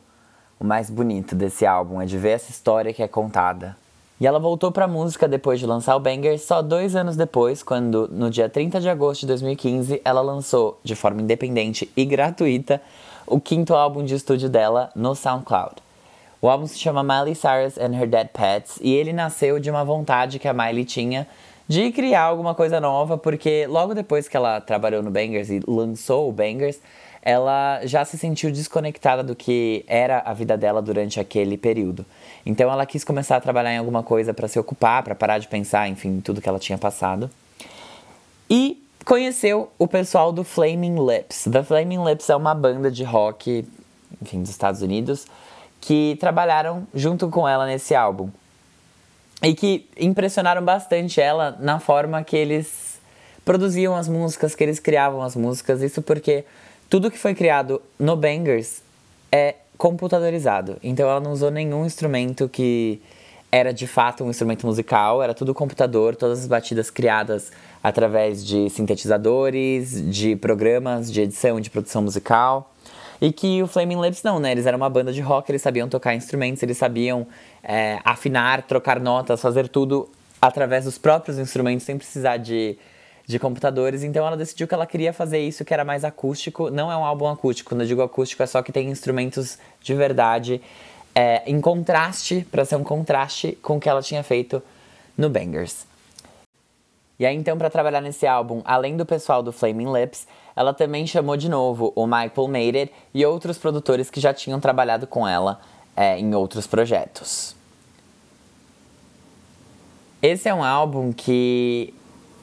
o 0.59 0.64
mais 0.64 0.90
bonito 0.90 1.35
desse 1.35 1.66
álbum, 1.66 2.01
é 2.01 2.07
de 2.07 2.18
ver 2.18 2.31
essa 2.31 2.51
história 2.51 2.92
que 2.92 3.03
é 3.03 3.09
contada. 3.09 3.77
E 4.21 4.27
ela 4.27 4.40
voltou 4.40 4.73
para 4.73 4.85
a 4.85 4.88
música 4.88 5.29
depois 5.29 5.61
de 5.61 5.66
lançar 5.66 5.94
o 5.94 6.01
Banger 6.01 6.40
só 6.40 6.61
dois 6.61 6.97
anos 6.97 7.16
depois, 7.16 7.62
quando 7.62 8.09
no 8.09 8.29
dia 8.29 8.49
30 8.49 8.81
de 8.81 8.88
agosto 8.88 9.21
de 9.21 9.29
2015 9.29 10.03
ela 10.05 10.21
lançou, 10.21 10.81
de 10.83 10.97
forma 10.97 11.23
independente 11.23 11.88
e 11.97 12.05
gratuita, 12.05 12.83
o 13.27 13.40
quinto 13.40 13.75
álbum 13.75 14.05
de 14.05 14.14
estúdio 14.14 14.49
dela 14.49 14.90
no 14.97 15.14
SoundCloud. 15.14 15.88
O 16.40 16.48
álbum 16.48 16.66
se 16.66 16.79
chama 16.79 17.03
Miley 17.03 17.35
Cyrus 17.35 17.77
and 17.79 17.96
Her 17.96 18.07
Dead 18.07 18.29
Pets 18.29 18.79
e 18.81 18.94
ele 18.94 19.12
nasceu 19.12 19.59
de 19.59 19.70
uma 19.70 19.85
vontade 19.85 20.38
que 20.38 20.46
a 20.46 20.53
Miley 20.53 20.85
tinha 20.85 21.27
de 21.66 21.90
criar 21.90 22.22
alguma 22.22 22.55
coisa 22.55 22.81
nova, 22.81 23.18
porque 23.18 23.66
logo 23.66 23.92
depois 23.94 24.29
que 24.29 24.37
ela 24.37 24.61
trabalhou 24.61 25.03
no 25.03 25.11
Bangers 25.11 25.51
e 25.51 25.61
lançou 25.66 26.29
o 26.29 26.33
Bangers, 26.33 26.81
ela 27.20 27.81
já 27.85 28.05
se 28.05 28.16
sentiu 28.16 28.51
desconectada 28.51 29.22
do 29.22 29.35
que 29.35 29.85
era 29.87 30.20
a 30.20 30.33
vida 30.33 30.57
dela 30.57 30.81
durante 30.81 31.20
aquele 31.20 31.59
período. 31.59 32.07
Então 32.46 32.70
ela 32.70 32.87
quis 32.87 33.05
começar 33.05 33.37
a 33.37 33.40
trabalhar 33.40 33.74
em 33.74 33.79
alguma 33.79 34.03
coisa 34.03 34.33
para 34.33 34.48
se 34.48 34.59
ocupar, 34.59 35.03
para 35.03 35.14
parar 35.14 35.38
de 35.38 35.48
pensar, 35.48 35.88
enfim, 35.88 36.09
em 36.09 36.20
tudo 36.20 36.40
que 36.40 36.48
ela 36.48 36.59
tinha 36.59 36.79
passado. 36.79 37.29
E 38.48 38.83
conheceu 39.05 39.70
o 39.79 39.87
pessoal 39.87 40.33
do 40.33 40.44
Flaming 40.44 40.96
Lips. 41.05 41.48
The 41.51 41.62
Flaming 41.62 42.03
Lips 42.05 42.31
é 42.31 42.37
uma 42.37 42.55
banda 42.55 42.90
de 42.90 43.05
rock, 43.05 43.66
enfim, 44.22 44.40
dos 44.40 44.51
Estados 44.51 44.81
Unidos, 44.81 45.27
que 45.81 46.17
trabalharam 46.21 46.87
junto 46.95 47.29
com 47.29 47.49
ela 47.49 47.67
nesse 47.67 47.95
álbum. 47.95 48.31
E 49.43 49.55
que 49.55 49.88
impressionaram 49.97 50.64
bastante 50.64 51.21
ela 51.21 51.57
na 51.61 51.79
forma 51.79 52.23
que 52.25 52.37
eles 52.37 52.99
produziam 53.45 53.95
as 53.95 54.09
músicas, 54.09 54.55
que 54.55 54.64
eles 54.64 54.81
criavam 54.81 55.23
as 55.23 55.37
músicas. 55.37 55.81
Isso 55.81 56.03
porque 56.03 56.45
tudo 56.91 57.11
que 57.11 57.19
foi 57.19 57.35
criado 57.35 57.81
no 57.99 58.17
Bangers 58.17 58.83
é 59.31 59.55
computadorizado. 59.77 60.77
Então 60.83 61.09
ela 61.09 61.21
não 61.21 61.33
usou 61.33 61.51
nenhum 61.51 61.87
instrumento 61.87 62.49
que 62.49 63.01
era 63.51 63.73
de 63.73 63.87
fato 63.87 64.25
um 64.25 64.31
instrumento 64.31 64.67
musical, 64.67 65.23
era 65.23 65.33
tudo 65.33 65.55
computador, 65.55 66.14
todas 66.14 66.41
as 66.41 66.47
batidas 66.47 66.91
criadas 66.91 67.51
através 67.83 68.45
de 68.45 68.69
sintetizadores, 68.69 70.11
de 70.11 70.37
programas 70.37 71.11
de 71.11 71.23
edição 71.23 71.61
de 71.61 71.71
produção 71.71 72.03
musical. 72.03 72.75
E 73.20 73.33
que 73.33 73.62
o 73.62 73.66
Flaming 73.66 74.00
Lips 74.00 74.22
não, 74.22 74.38
né? 74.38 74.52
Eles 74.52 74.64
eram 74.64 74.76
uma 74.76 74.88
banda 74.88 75.12
de 75.12 75.20
rock, 75.20 75.50
eles 75.50 75.62
sabiam 75.62 75.88
tocar 75.88 76.14
instrumentos, 76.14 76.62
eles 76.62 76.78
sabiam 76.78 77.26
é, 77.62 77.98
afinar, 78.04 78.62
trocar 78.62 79.00
notas, 79.00 79.40
fazer 79.40 79.68
tudo 79.68 80.09
através 80.40 80.85
dos 80.85 80.98
próprios 80.98 81.38
instrumentos, 81.38 81.85
sem 81.85 81.98
precisar 81.98 82.37
de, 82.37 82.78
de 83.26 83.38
computadores. 83.38 84.04
Então 84.04 84.24
ela 84.24 84.37
decidiu 84.37 84.68
que 84.68 84.74
ela 84.74 84.87
queria 84.87 85.12
fazer 85.12 85.40
isso, 85.40 85.64
que 85.64 85.74
era 85.74 85.85
mais 85.85 86.04
acústico. 86.04 86.70
Não 86.70 86.92
é 86.92 86.96
um 86.96 87.04
álbum 87.04 87.26
acústico, 87.26 87.70
quando 87.70 87.81
eu 87.81 87.87
digo 87.88 88.02
acústico 88.02 88.42
é 88.42 88.46
só 88.46 88.62
que 88.62 88.70
tem 88.70 88.88
instrumentos 88.88 89.59
de 89.81 89.94
verdade, 89.94 90.61
é, 91.12 91.42
em 91.44 91.61
contraste, 91.61 92.46
para 92.50 92.64
ser 92.64 92.76
um 92.76 92.85
contraste 92.85 93.59
com 93.61 93.78
o 93.78 93.81
que 93.81 93.88
ela 93.88 94.00
tinha 94.00 94.22
feito 94.22 94.62
no 95.16 95.28
Bangers. 95.28 95.87
E 97.18 97.26
aí 97.26 97.35
então 97.35 97.59
para 97.59 97.68
trabalhar 97.68 98.00
nesse 98.00 98.28
álbum, 98.28 98.62
além 98.64 98.96
do 98.96 99.04
pessoal 99.04 99.42
do 99.42 99.50
Flaming 99.50 99.92
Lips, 99.92 100.28
ela 100.59 100.75
também 100.75 101.07
chamou 101.07 101.37
de 101.37 101.49
novo 101.49 101.92
o 101.94 102.05
Michael 102.05 102.49
Mated 102.49 102.90
e 103.14 103.25
outros 103.25 103.57
produtores 103.57 104.11
que 104.11 104.18
já 104.18 104.35
tinham 104.35 104.59
trabalhado 104.59 105.07
com 105.07 105.27
ela 105.27 105.61
é, 105.97 106.18
em 106.18 106.35
outros 106.35 106.66
projetos. 106.66 107.55
Esse 110.21 110.49
é 110.49 110.55
um 110.55 110.64
álbum 110.64 111.12
que 111.12 111.94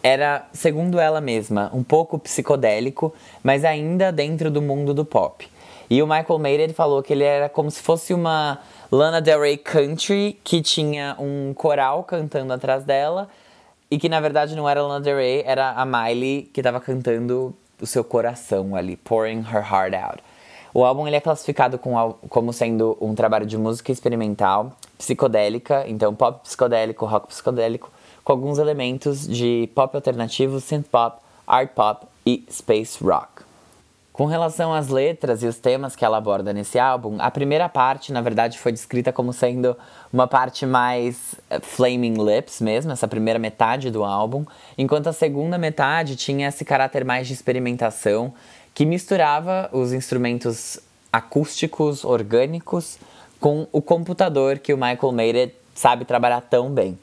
era, 0.02 0.48
segundo 0.54 0.98
ela 0.98 1.20
mesma, 1.20 1.70
um 1.74 1.84
pouco 1.84 2.18
psicodélico, 2.18 3.14
mas 3.44 3.66
ainda 3.66 4.14
dentro 4.14 4.50
do 4.50 4.62
mundo 4.62 4.94
do 4.94 5.04
pop. 5.04 5.46
E 5.90 6.02
o 6.02 6.08
Michael 6.08 6.40
Mated 6.40 6.74
falou 6.74 7.04
que 7.04 7.12
ele 7.12 7.26
era 7.26 7.50
como 7.50 7.70
se 7.70 7.82
fosse 7.82 8.14
uma 8.14 8.60
Lana 8.90 9.20
Del 9.20 9.42
Rey 9.42 9.58
country 9.58 10.40
que 10.42 10.62
tinha 10.62 11.18
um 11.20 11.54
coral 11.54 12.06
cantando 12.06 12.54
atrás 12.54 12.86
dela 12.86 13.28
e 13.92 14.00
que 14.00 14.08
na 14.08 14.22
verdade 14.22 14.56
não 14.56 14.70
era 14.70 14.82
Lana 14.82 15.02
Del 15.02 15.18
Rey, 15.18 15.44
era 15.46 15.72
a 15.72 15.86
Miley 15.86 16.44
que 16.54 16.62
estava 16.62 16.80
cantando 16.80 17.54
o 17.82 17.86
seu 17.86 18.04
coração 18.04 18.76
ali, 18.76 18.96
pouring 18.96 19.40
her 19.40 19.64
heart 19.64 19.94
out. 19.94 20.24
O 20.74 20.84
álbum 20.84 21.08
ele 21.08 21.16
é 21.16 21.22
classificado 21.22 21.78
com, 21.78 21.96
como 22.28 22.52
sendo 22.52 22.98
um 23.00 23.16
trabalho 23.16 23.46
de 23.46 23.58
música 23.58 23.92
experimental, 23.94 24.74
psicodélica, 24.98 25.86
então 25.88 26.14
pop 26.14 26.42
psicodélico, 26.44 27.06
rock 27.06 27.28
psicodélico, 27.28 27.90
com 28.24 28.34
alguns 28.34 28.58
elementos 28.58 29.26
de 29.26 29.70
pop 29.74 29.96
alternativo, 29.96 30.60
synth 30.60 30.88
pop, 30.92 31.22
art 31.48 31.72
pop 31.74 32.06
e 32.26 32.46
space 32.50 33.02
rock. 33.02 33.45
Com 34.16 34.28
relação 34.28 34.74
às 34.74 34.88
letras 34.88 35.44
e 35.44 35.46
os 35.46 35.58
temas 35.58 35.94
que 35.94 36.06
ela 36.06 36.16
aborda 36.16 36.54
nesse 36.54 36.80
álbum, 36.80 37.18
a 37.20 37.30
primeira 37.30 37.68
parte, 37.68 38.14
na 38.14 38.22
verdade, 38.22 38.58
foi 38.58 38.72
descrita 38.72 39.12
como 39.12 39.34
sendo 39.34 39.76
uma 40.12 40.26
parte 40.26 40.66
mais 40.66 41.36
eh, 41.50 41.60
Flaming 41.60 42.14
Lips 42.24 42.62
mesmo, 42.62 42.94
essa 42.94 43.10
primeira 43.10 43.38
metade 43.38 43.92
do 43.92 44.06
álbum, 44.06 44.46
enquanto 44.78 45.08
a 45.08 45.12
segunda 45.12 45.58
metade 45.58 46.16
tinha 46.16 46.48
esse 46.48 46.64
caráter 46.64 47.04
mais 47.04 47.28
de 47.28 47.34
experimentação, 47.34 48.34
que 48.74 48.86
misturava 48.86 49.70
os 49.74 49.92
instrumentos 49.92 50.80
acústicos, 51.12 52.06
orgânicos, 52.06 52.98
com 53.38 53.68
o 53.70 53.82
computador 53.82 54.60
que 54.60 54.74
o 54.74 54.78
Michael 54.78 55.12
Mated 55.12 55.54
sabe 55.74 56.06
trabalhar 56.06 56.40
tão 56.40 56.72
bem. 56.72 56.98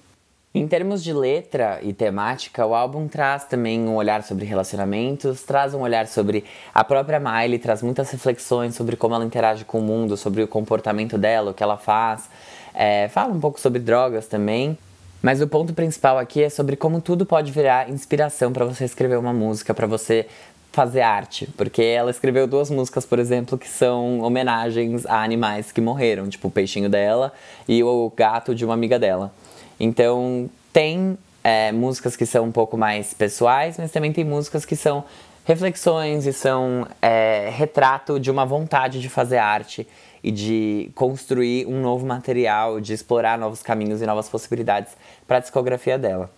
Em 0.54 0.68
termos 0.68 1.02
de 1.02 1.14
letra 1.14 1.80
e 1.82 1.94
temática, 1.94 2.66
o 2.66 2.74
álbum 2.74 3.08
traz 3.08 3.44
também 3.44 3.80
um 3.80 3.96
olhar 3.96 4.22
sobre 4.22 4.44
relacionamentos, 4.44 5.42
traz 5.44 5.72
um 5.72 5.80
olhar 5.80 6.06
sobre 6.06 6.44
a 6.74 6.84
própria 6.84 7.18
Miley, 7.18 7.58
traz 7.58 7.80
muitas 7.80 8.10
reflexões 8.10 8.74
sobre 8.74 8.94
como 8.94 9.14
ela 9.14 9.24
interage 9.24 9.64
com 9.64 9.78
o 9.78 9.82
mundo, 9.82 10.14
sobre 10.14 10.42
o 10.42 10.46
comportamento 10.46 11.16
dela, 11.16 11.52
o 11.52 11.54
que 11.54 11.62
ela 11.62 11.78
faz. 11.78 12.28
É, 12.74 13.08
fala 13.08 13.32
um 13.32 13.40
pouco 13.40 13.58
sobre 13.58 13.78
drogas 13.78 14.26
também. 14.26 14.76
Mas 15.22 15.40
o 15.40 15.48
ponto 15.48 15.72
principal 15.72 16.18
aqui 16.18 16.42
é 16.42 16.50
sobre 16.50 16.76
como 16.76 17.00
tudo 17.00 17.24
pode 17.24 17.50
virar 17.50 17.88
inspiração 17.88 18.52
para 18.52 18.66
você 18.66 18.84
escrever 18.84 19.16
uma 19.16 19.32
música, 19.32 19.72
para 19.72 19.86
você 19.86 20.26
fazer 20.70 21.00
arte. 21.00 21.48
Porque 21.56 21.80
ela 21.80 22.10
escreveu 22.10 22.46
duas 22.46 22.68
músicas, 22.68 23.06
por 23.06 23.18
exemplo, 23.18 23.56
que 23.56 23.68
são 23.68 24.20
homenagens 24.20 25.06
a 25.06 25.22
animais 25.22 25.72
que 25.72 25.80
morreram, 25.80 26.28
tipo 26.28 26.48
o 26.48 26.50
peixinho 26.50 26.90
dela 26.90 27.32
e 27.66 27.82
o 27.82 28.12
gato 28.14 28.54
de 28.54 28.66
uma 28.66 28.74
amiga 28.74 28.98
dela. 28.98 29.32
Então, 29.78 30.48
tem 30.72 31.18
é, 31.42 31.72
músicas 31.72 32.16
que 32.16 32.26
são 32.26 32.44
um 32.44 32.52
pouco 32.52 32.76
mais 32.76 33.12
pessoais, 33.14 33.76
mas 33.78 33.90
também 33.90 34.12
tem 34.12 34.24
músicas 34.24 34.64
que 34.64 34.76
são 34.76 35.04
reflexões 35.44 36.26
e 36.26 36.32
são 36.32 36.86
é, 37.00 37.50
retrato 37.52 38.20
de 38.20 38.30
uma 38.30 38.46
vontade 38.46 39.00
de 39.00 39.08
fazer 39.08 39.38
arte 39.38 39.86
e 40.22 40.30
de 40.30 40.90
construir 40.94 41.66
um 41.66 41.80
novo 41.80 42.06
material, 42.06 42.80
de 42.80 42.92
explorar 42.92 43.36
novos 43.36 43.60
caminhos 43.62 44.00
e 44.00 44.06
novas 44.06 44.28
possibilidades 44.28 44.92
para 45.26 45.38
a 45.38 45.40
discografia 45.40 45.98
dela. 45.98 46.30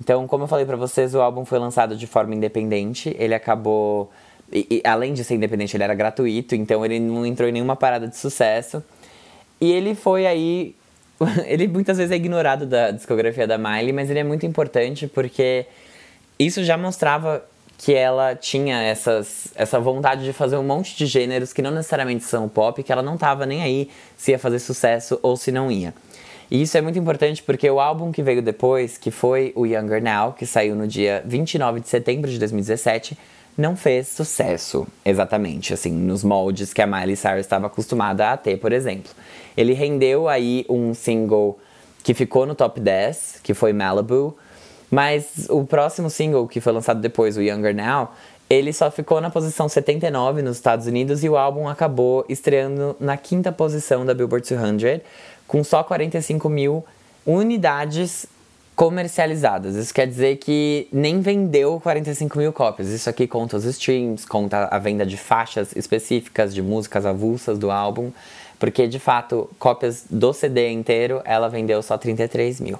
Então, 0.00 0.26
como 0.26 0.44
eu 0.44 0.48
falei 0.48 0.64
para 0.64 0.76
vocês, 0.76 1.14
o 1.14 1.20
álbum 1.20 1.44
foi 1.44 1.58
lançado 1.58 1.94
de 1.94 2.06
forma 2.06 2.34
independente. 2.34 3.14
Ele 3.18 3.34
acabou, 3.34 4.10
e, 4.50 4.66
e, 4.82 4.88
além 4.88 5.12
de 5.12 5.22
ser 5.22 5.34
independente, 5.34 5.76
ele 5.76 5.84
era 5.84 5.94
gratuito, 5.94 6.54
então 6.54 6.82
ele 6.82 6.98
não 6.98 7.26
entrou 7.26 7.46
em 7.46 7.52
nenhuma 7.52 7.76
parada 7.76 8.08
de 8.08 8.16
sucesso. 8.16 8.82
E 9.60 9.70
ele 9.70 9.94
foi 9.94 10.26
aí 10.26 10.74
ele 11.46 11.68
muitas 11.68 11.98
vezes 11.98 12.12
é 12.12 12.16
ignorado 12.16 12.66
da 12.66 12.90
discografia 12.90 13.46
da 13.46 13.58
Miley, 13.58 13.92
mas 13.92 14.10
ele 14.10 14.20
é 14.20 14.24
muito 14.24 14.46
importante 14.46 15.06
porque 15.06 15.66
isso 16.38 16.64
já 16.64 16.76
mostrava 16.76 17.44
que 17.76 17.94
ela 17.94 18.34
tinha 18.34 18.82
essas, 18.82 19.48
essa 19.54 19.80
vontade 19.80 20.22
de 20.24 20.32
fazer 20.32 20.56
um 20.56 20.62
monte 20.62 20.96
de 20.96 21.06
gêneros 21.06 21.52
que 21.52 21.62
não 21.62 21.70
necessariamente 21.70 22.24
são 22.24 22.46
pop, 22.48 22.82
que 22.82 22.92
ela 22.92 23.02
não 23.02 23.16
tava 23.16 23.46
nem 23.46 23.62
aí 23.62 23.90
se 24.16 24.32
ia 24.32 24.38
fazer 24.38 24.58
sucesso 24.58 25.18
ou 25.22 25.36
se 25.36 25.50
não 25.50 25.70
ia. 25.70 25.94
E 26.50 26.60
isso 26.60 26.76
é 26.76 26.80
muito 26.80 26.98
importante 26.98 27.42
porque 27.42 27.70
o 27.70 27.80
álbum 27.80 28.10
que 28.12 28.22
veio 28.22 28.42
depois, 28.42 28.98
que 28.98 29.10
foi 29.10 29.52
o 29.54 29.64
Younger 29.64 30.02
Now, 30.02 30.32
que 30.32 30.44
saiu 30.44 30.74
no 30.74 30.86
dia 30.86 31.22
29 31.24 31.80
de 31.80 31.88
setembro 31.88 32.30
de 32.30 32.38
2017, 32.38 33.16
não 33.60 33.76
fez 33.76 34.08
sucesso 34.08 34.86
exatamente, 35.04 35.74
assim, 35.74 35.92
nos 35.92 36.24
moldes 36.24 36.72
que 36.72 36.80
a 36.80 36.86
Miley 36.86 37.14
Cyrus 37.14 37.40
estava 37.40 37.66
acostumada 37.66 38.32
a 38.32 38.36
ter, 38.36 38.56
por 38.56 38.72
exemplo. 38.72 39.12
Ele 39.56 39.74
rendeu 39.74 40.28
aí 40.28 40.64
um 40.68 40.94
single 40.94 41.58
que 42.02 42.14
ficou 42.14 42.46
no 42.46 42.54
top 42.54 42.80
10, 42.80 43.40
que 43.42 43.52
foi 43.52 43.72
Malibu, 43.72 44.36
mas 44.90 45.46
o 45.50 45.64
próximo 45.64 46.08
single 46.08 46.48
que 46.48 46.60
foi 46.60 46.72
lançado 46.72 47.00
depois, 47.00 47.36
o 47.36 47.42
Younger 47.42 47.74
Now, 47.74 48.12
ele 48.48 48.72
só 48.72 48.90
ficou 48.90 49.20
na 49.20 49.30
posição 49.30 49.68
79 49.68 50.42
nos 50.42 50.56
Estados 50.56 50.86
Unidos 50.86 51.22
e 51.22 51.28
o 51.28 51.36
álbum 51.36 51.68
acabou 51.68 52.24
estreando 52.28 52.96
na 52.98 53.16
quinta 53.16 53.52
posição 53.52 54.04
da 54.04 54.14
Billboard 54.14 54.48
200, 54.48 55.02
com 55.46 55.62
só 55.62 55.84
45 55.84 56.48
mil 56.48 56.84
unidades 57.26 58.26
comercializadas. 58.74 59.74
Isso 59.76 59.92
quer 59.92 60.06
dizer 60.06 60.36
que 60.36 60.88
nem 60.90 61.20
vendeu 61.20 61.78
45 61.80 62.38
mil 62.38 62.52
cópias. 62.52 62.88
Isso 62.88 63.10
aqui 63.10 63.26
conta 63.26 63.56
os 63.56 63.64
streams, 63.64 64.26
conta 64.26 64.68
a 64.70 64.78
venda 64.78 65.04
de 65.04 65.16
faixas 65.16 65.76
específicas 65.76 66.54
de 66.54 66.62
músicas 66.62 67.04
avulsas 67.04 67.58
do 67.58 67.70
álbum, 67.70 68.10
porque 68.58 68.86
de 68.86 68.98
fato, 68.98 69.50
cópias 69.58 70.04
do 70.08 70.32
CD 70.32 70.70
inteiro, 70.70 71.20
ela 71.24 71.48
vendeu 71.48 71.82
só 71.82 71.98
33 71.98 72.60
mil. 72.60 72.78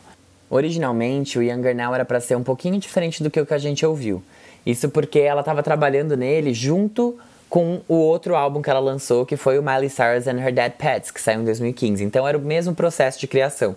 Originalmente, 0.48 1.38
o 1.38 1.42
Younger 1.42 1.76
Now 1.76 1.94
era 1.94 2.04
para 2.04 2.18
ser 2.18 2.36
um 2.36 2.42
pouquinho 2.42 2.78
diferente 2.78 3.22
do 3.22 3.30
que 3.30 3.40
o 3.40 3.46
que 3.46 3.54
a 3.54 3.58
gente 3.58 3.84
ouviu. 3.84 4.22
Isso 4.64 4.88
porque 4.88 5.20
ela 5.20 5.40
estava 5.40 5.62
trabalhando 5.62 6.16
nele 6.16 6.52
junto 6.52 7.18
com 7.48 7.80
o 7.88 7.94
outro 7.94 8.34
álbum 8.36 8.62
que 8.62 8.70
ela 8.70 8.80
lançou, 8.80 9.26
que 9.26 9.36
foi 9.36 9.58
o 9.58 9.62
Miley 9.62 9.90
Cyrus 9.90 10.26
and 10.26 10.38
Her 10.38 10.52
Dead 10.52 10.72
Pets, 10.72 11.10
que 11.10 11.20
saiu 11.20 11.40
em 11.40 11.44
2015. 11.44 12.02
Então 12.04 12.26
era 12.26 12.38
o 12.38 12.40
mesmo 12.40 12.74
processo 12.74 13.18
de 13.18 13.26
criação 13.26 13.76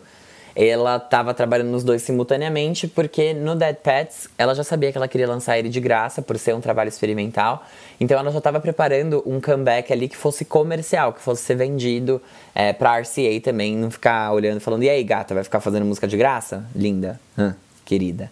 ela 0.56 0.98
estava 0.98 1.34
trabalhando 1.34 1.70
nos 1.70 1.84
dois 1.84 2.02
simultaneamente, 2.02 2.88
porque 2.88 3.34
no 3.34 3.56
Dead 3.56 3.76
Pets 3.76 4.30
ela 4.38 4.54
já 4.54 4.64
sabia 4.64 4.92
que 4.92 4.98
ela 4.98 5.08
queria 5.08 5.28
lançar 5.28 5.58
ele 5.58 5.70
de 5.70 5.80
graça, 5.80 6.22
por 6.22 6.38
ser 6.38 6.54
um 6.54 6.62
trabalho 6.62 6.90
experimental. 6.90 7.66
Então 8.00 8.18
ela 8.18 8.32
já 8.32 8.38
estava 8.38 8.60
preparando 8.60 9.24
um 9.26 9.40
comeback 9.40 9.92
ali 9.92 10.08
que 10.08 10.18
fosse 10.18 10.46
comercial, 10.46 11.14
que 11.14 11.22
fosse 11.22 11.44
ser 11.44 11.56
vendido 11.56 12.22
é, 12.54 12.74
pra 12.74 13.00
RCA 13.00 13.40
também, 13.44 13.76
não 13.76 13.90
ficar 13.90 14.32
olhando 14.32 14.60
falando: 14.60 14.84
e 14.84 14.90
aí, 14.90 15.04
gata, 15.04 15.34
vai 15.34 15.44
ficar 15.44 15.60
fazendo 15.60 15.86
música 15.86 16.08
de 16.08 16.18
graça? 16.18 16.66
Linda, 16.76 17.20
Hã, 17.38 17.56
querida. 17.86 18.30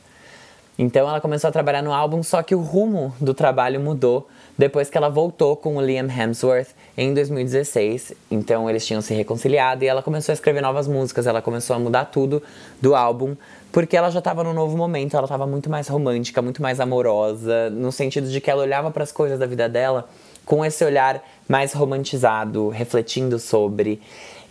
Então 0.82 1.08
ela 1.08 1.22
começou 1.22 1.48
a 1.48 1.52
trabalhar 1.52 1.84
no 1.84 1.94
álbum, 1.94 2.24
só 2.24 2.42
que 2.42 2.56
o 2.56 2.60
rumo 2.60 3.14
do 3.22 3.36
trabalho 3.36 3.80
mudou 3.80 4.28
depois 4.58 4.90
que 4.90 4.98
ela 4.98 5.10
voltou 5.10 5.56
com 5.56 5.78
o 5.78 5.82
Liam 5.82 6.08
Hemsworth 6.10 6.70
em 6.98 7.14
2016. 7.14 8.14
Então 8.32 8.68
eles 8.68 8.84
tinham 8.84 9.00
se 9.00 9.14
reconciliado 9.14 9.84
e 9.84 9.88
ela 9.88 10.02
começou 10.02 10.34
a 10.34 10.36
escrever 10.36 10.60
novas 10.60 10.88
músicas, 10.88 11.28
ela 11.28 11.40
começou 11.40 11.76
a 11.76 11.80
mudar 11.80 12.06
tudo 12.06 12.42
do 12.82 12.96
álbum, 12.96 13.36
porque 13.72 13.96
ela 13.96 14.10
já 14.10 14.18
estava 14.18 14.44
num 14.44 14.54
novo 14.54 14.76
momento, 14.76 15.16
ela 15.16 15.26
estava 15.26 15.46
muito 15.46 15.70
mais 15.70 15.88
romântica, 15.88 16.42
muito 16.42 16.64
mais 16.64 16.80
amorosa, 16.80 17.70
no 17.70 17.92
sentido 17.92 18.28
de 18.28 18.42
que 18.42 18.50
ela 18.50 18.64
olhava 18.64 18.90
para 18.90 19.04
as 19.04 19.12
coisas 19.12 19.38
da 19.38 19.46
vida 19.46 19.70
dela 19.70 20.10
com 20.44 20.66
esse 20.66 20.84
olhar 20.84 21.24
mais 21.48 21.74
romantizado, 21.74 22.70
refletindo 22.70 23.38
sobre. 23.38 24.02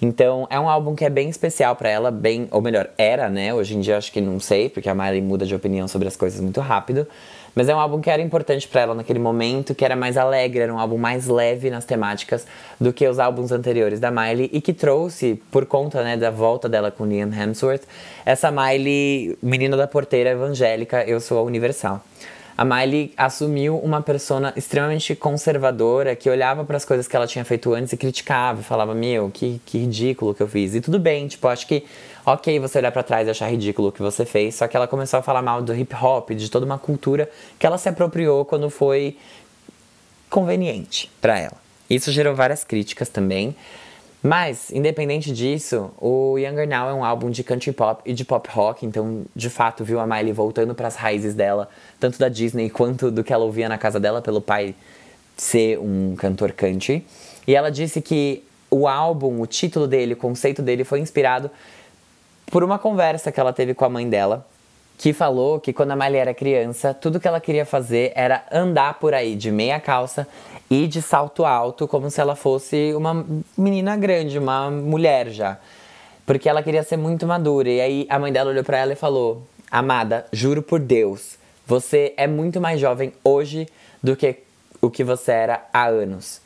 Então, 0.03 0.47
é 0.49 0.59
um 0.59 0.69
álbum 0.69 0.95
que 0.95 1.05
é 1.05 1.11
bem 1.11 1.29
especial 1.29 1.77
para 1.77 1.91
ela, 1.91 2.11
bem, 2.11 2.49
ou 2.51 2.63
melhor, 2.63 2.89
era, 2.97 3.29
né? 3.29 3.53
Hoje 3.53 3.77
em 3.77 3.81
dia 3.81 3.99
acho 3.99 4.11
que 4.11 4.21
não 4.21 4.41
sei, 4.41 4.71
porque 4.71 4.89
a 4.89 4.95
Miley 4.95 5.21
muda 5.21 5.45
de 5.45 5.55
opinião 5.55 5.87
sobre 5.87 6.09
as 6.09 6.17
coisas 6.17 6.41
muito 6.41 6.61
rápido. 6.61 7.07
Mas 7.55 7.69
é 7.69 7.75
um 7.75 7.81
álbum 7.81 8.01
que 8.01 8.09
era 8.09 8.23
importante 8.23 8.67
para 8.67 8.81
ela 8.81 8.95
naquele 8.95 9.19
momento, 9.19 9.75
que 9.75 9.85
era 9.85 9.95
mais 9.97 10.17
alegre, 10.17 10.61
era 10.61 10.73
um 10.73 10.79
álbum 10.79 10.97
mais 10.97 11.27
leve 11.27 11.69
nas 11.69 11.85
temáticas 11.85 12.47
do 12.81 12.93
que 12.93 13.07
os 13.07 13.19
álbuns 13.19 13.53
anteriores 13.53 14.01
da 14.01 14.11
Miley 14.11 14.49
e 14.53 14.61
que 14.61 14.73
trouxe, 14.73 15.43
por 15.51 15.67
conta 15.67 16.03
né, 16.03 16.17
da 16.17 16.31
volta 16.31 16.69
dela 16.69 16.91
com 16.91 17.05
Liam 17.05 17.31
Hemsworth, 17.33 17.83
essa 18.25 18.51
Miley, 18.51 19.37
menina 19.43 19.77
da 19.77 19.87
porteira 19.87 20.31
evangélica, 20.31 21.05
eu 21.05 21.21
sou 21.21 21.39
a 21.39 21.43
universal 21.43 22.03
a 22.61 22.65
Miley 22.67 23.15
assumiu 23.17 23.79
uma 23.79 24.03
persona 24.03 24.53
extremamente 24.55 25.15
conservadora 25.15 26.15
que 26.15 26.29
olhava 26.29 26.63
para 26.63 26.77
as 26.77 26.85
coisas 26.85 27.09
que 27.09 27.17
ela 27.17 27.27
tinha 27.27 27.43
feito 27.43 27.73
antes 27.73 27.95
e 27.95 27.97
criticava, 27.97 28.63
falava: 28.63 28.95
Meu, 28.95 29.31
que, 29.31 29.63
que 29.65 29.79
ridículo 29.79 30.35
que 30.35 30.43
eu 30.43 30.47
fiz. 30.47 30.75
E 30.75 30.81
tudo 30.83 30.99
bem, 30.99 31.27
tipo, 31.27 31.49
acho 31.49 31.67
que 31.67 31.87
ok 32.27 32.61
você 32.61 32.77
olhar 32.77 32.93
para 32.93 33.03
trás 33.03 33.27
e 33.27 33.31
achar 33.31 33.51
ridículo 33.51 33.89
o 33.89 33.93
que 33.93 34.03
você 34.03 34.27
fez, 34.27 34.57
só 34.57 34.69
que 34.69 34.77
ela 34.77 34.87
começou 34.87 35.21
a 35.21 35.23
falar 35.23 35.41
mal 35.41 35.63
do 35.63 35.75
hip 35.75 35.95
hop, 35.95 36.33
de 36.33 36.51
toda 36.51 36.67
uma 36.67 36.79
cultura 36.79 37.31
que 37.59 37.65
ela 37.65 37.79
se 37.79 37.89
apropriou 37.89 38.45
quando 38.45 38.69
foi 38.69 39.17
conveniente 40.29 41.11
para 41.19 41.39
ela. 41.39 41.57
Isso 41.89 42.13
gerou 42.13 42.35
várias 42.35 42.63
críticas 42.63 43.09
também. 43.09 43.57
Mas, 44.23 44.71
independente 44.71 45.33
disso, 45.33 45.91
o 45.99 46.37
Younger 46.37 46.69
Now 46.69 46.91
é 46.91 46.93
um 46.93 47.03
álbum 47.03 47.31
de 47.31 47.43
country 47.43 47.73
pop 47.73 48.03
e 48.05 48.13
de 48.13 48.23
pop 48.23 48.49
rock, 48.53 48.85
então, 48.85 49.25
de 49.35 49.49
fato, 49.49 49.83
viu 49.83 49.99
a 49.99 50.07
Miley 50.07 50.33
voltando 50.33 50.75
para 50.75 50.89
as 50.89 50.97
raízes 50.97 51.35
dela, 51.35 51.71
tanto 51.99 52.19
da 52.19 52.29
Disney 52.29 52.69
quanto 52.69 53.11
do 53.11 53.25
que 53.25 53.33
ela 53.33 53.45
ouvia 53.45 53.67
na 53.67 53.79
casa 53.79 53.99
dela 53.99 54.21
pelo 54.21 54.43
pai 54.43 54.75
ser 55.39 55.79
um 55.79 56.15
cantor 56.17 56.53
country. 56.53 57.07
E 57.47 57.55
ela 57.55 57.71
disse 57.71 58.03
que 58.03 58.45
o 58.71 58.87
álbum, 58.87 59.41
o 59.41 59.47
título 59.47 59.87
dele, 59.87 60.13
o 60.13 60.17
conceito 60.17 60.61
dele 60.61 60.85
foi 60.85 61.01
inspirado 61.01 61.51
por 62.51 62.63
uma 62.63 62.79
conversa 62.79 63.33
que 63.33 63.41
ela 63.41 63.55
teve 63.55 63.73
com 63.73 63.87
a 63.87 63.89
mãe 63.89 64.07
dela, 64.07 64.47
que 64.99 65.15
falou 65.15 65.59
que 65.59 65.73
quando 65.73 65.93
a 65.93 65.97
Miley 65.97 66.21
era 66.21 66.35
criança, 66.35 66.93
tudo 66.93 67.19
que 67.19 67.27
ela 67.27 67.41
queria 67.41 67.65
fazer 67.65 68.13
era 68.15 68.45
andar 68.53 68.99
por 68.99 69.15
aí 69.15 69.35
de 69.35 69.51
meia 69.51 69.81
calça 69.81 70.29
e 70.71 70.87
de 70.87 71.03
salto 71.03 71.45
alto, 71.45 71.89
como 71.89 72.09
se 72.11 72.21
ela 72.21 72.37
fosse 72.37 72.95
uma 72.95 73.27
menina 73.59 73.97
grande, 73.97 74.39
uma 74.39 74.71
mulher 74.71 75.29
já. 75.31 75.59
Porque 76.25 76.49
ela 76.49 76.63
queria 76.63 76.85
ser 76.85 76.97
muito 76.97 77.27
madura. 77.27 77.69
E 77.69 77.81
aí 77.81 78.07
a 78.09 78.19
mãe 78.19 78.33
dela 78.33 78.51
olhou 78.51 78.63
para 78.63 78.79
ela 78.79 78.93
e 78.93 78.97
falou: 78.97 79.43
Amada, 79.69 80.27
juro 80.33 80.63
por 80.63 80.79
Deus, 80.79 81.37
você 81.67 82.15
é 82.17 82.29
muito 82.29 82.61
mais 82.61 82.81
jovem 82.81 83.13
hoje 83.25 83.67
do 84.01 84.15
que 84.15 84.37
o 84.81 84.89
que 84.89 85.03
você 85.03 85.33
era 85.33 85.67
há 85.73 85.87
anos. 85.87 86.41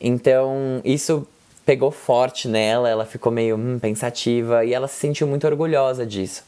Então, 0.00 0.80
isso 0.84 1.26
pegou 1.66 1.90
forte 1.90 2.48
nela, 2.48 2.88
ela 2.88 3.04
ficou 3.04 3.30
meio 3.32 3.56
hum, 3.56 3.78
pensativa 3.78 4.64
e 4.64 4.72
ela 4.72 4.86
se 4.86 4.94
sentiu 4.94 5.26
muito 5.26 5.46
orgulhosa 5.46 6.06
disso. 6.06 6.44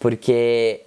Porque 0.00 0.80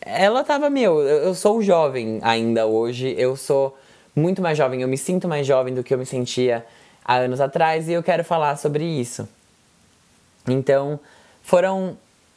ela 0.00 0.44
tava, 0.44 0.70
meu, 0.70 1.00
eu 1.02 1.34
sou 1.34 1.60
jovem 1.60 2.20
ainda 2.22 2.66
hoje, 2.66 3.14
eu 3.18 3.36
sou 3.36 3.76
muito 4.14 4.40
mais 4.40 4.56
jovem, 4.56 4.82
eu 4.82 4.88
me 4.88 4.96
sinto 4.96 5.26
mais 5.26 5.46
jovem 5.46 5.74
do 5.74 5.82
que 5.82 5.92
eu 5.92 5.98
me 5.98 6.06
sentia 6.06 6.64
há 7.04 7.16
anos 7.16 7.40
atrás 7.40 7.88
e 7.88 7.92
eu 7.92 8.02
quero 8.02 8.24
falar 8.24 8.56
sobre 8.56 8.84
isso. 8.84 9.28
Então, 10.46 11.00
foram 11.42 11.96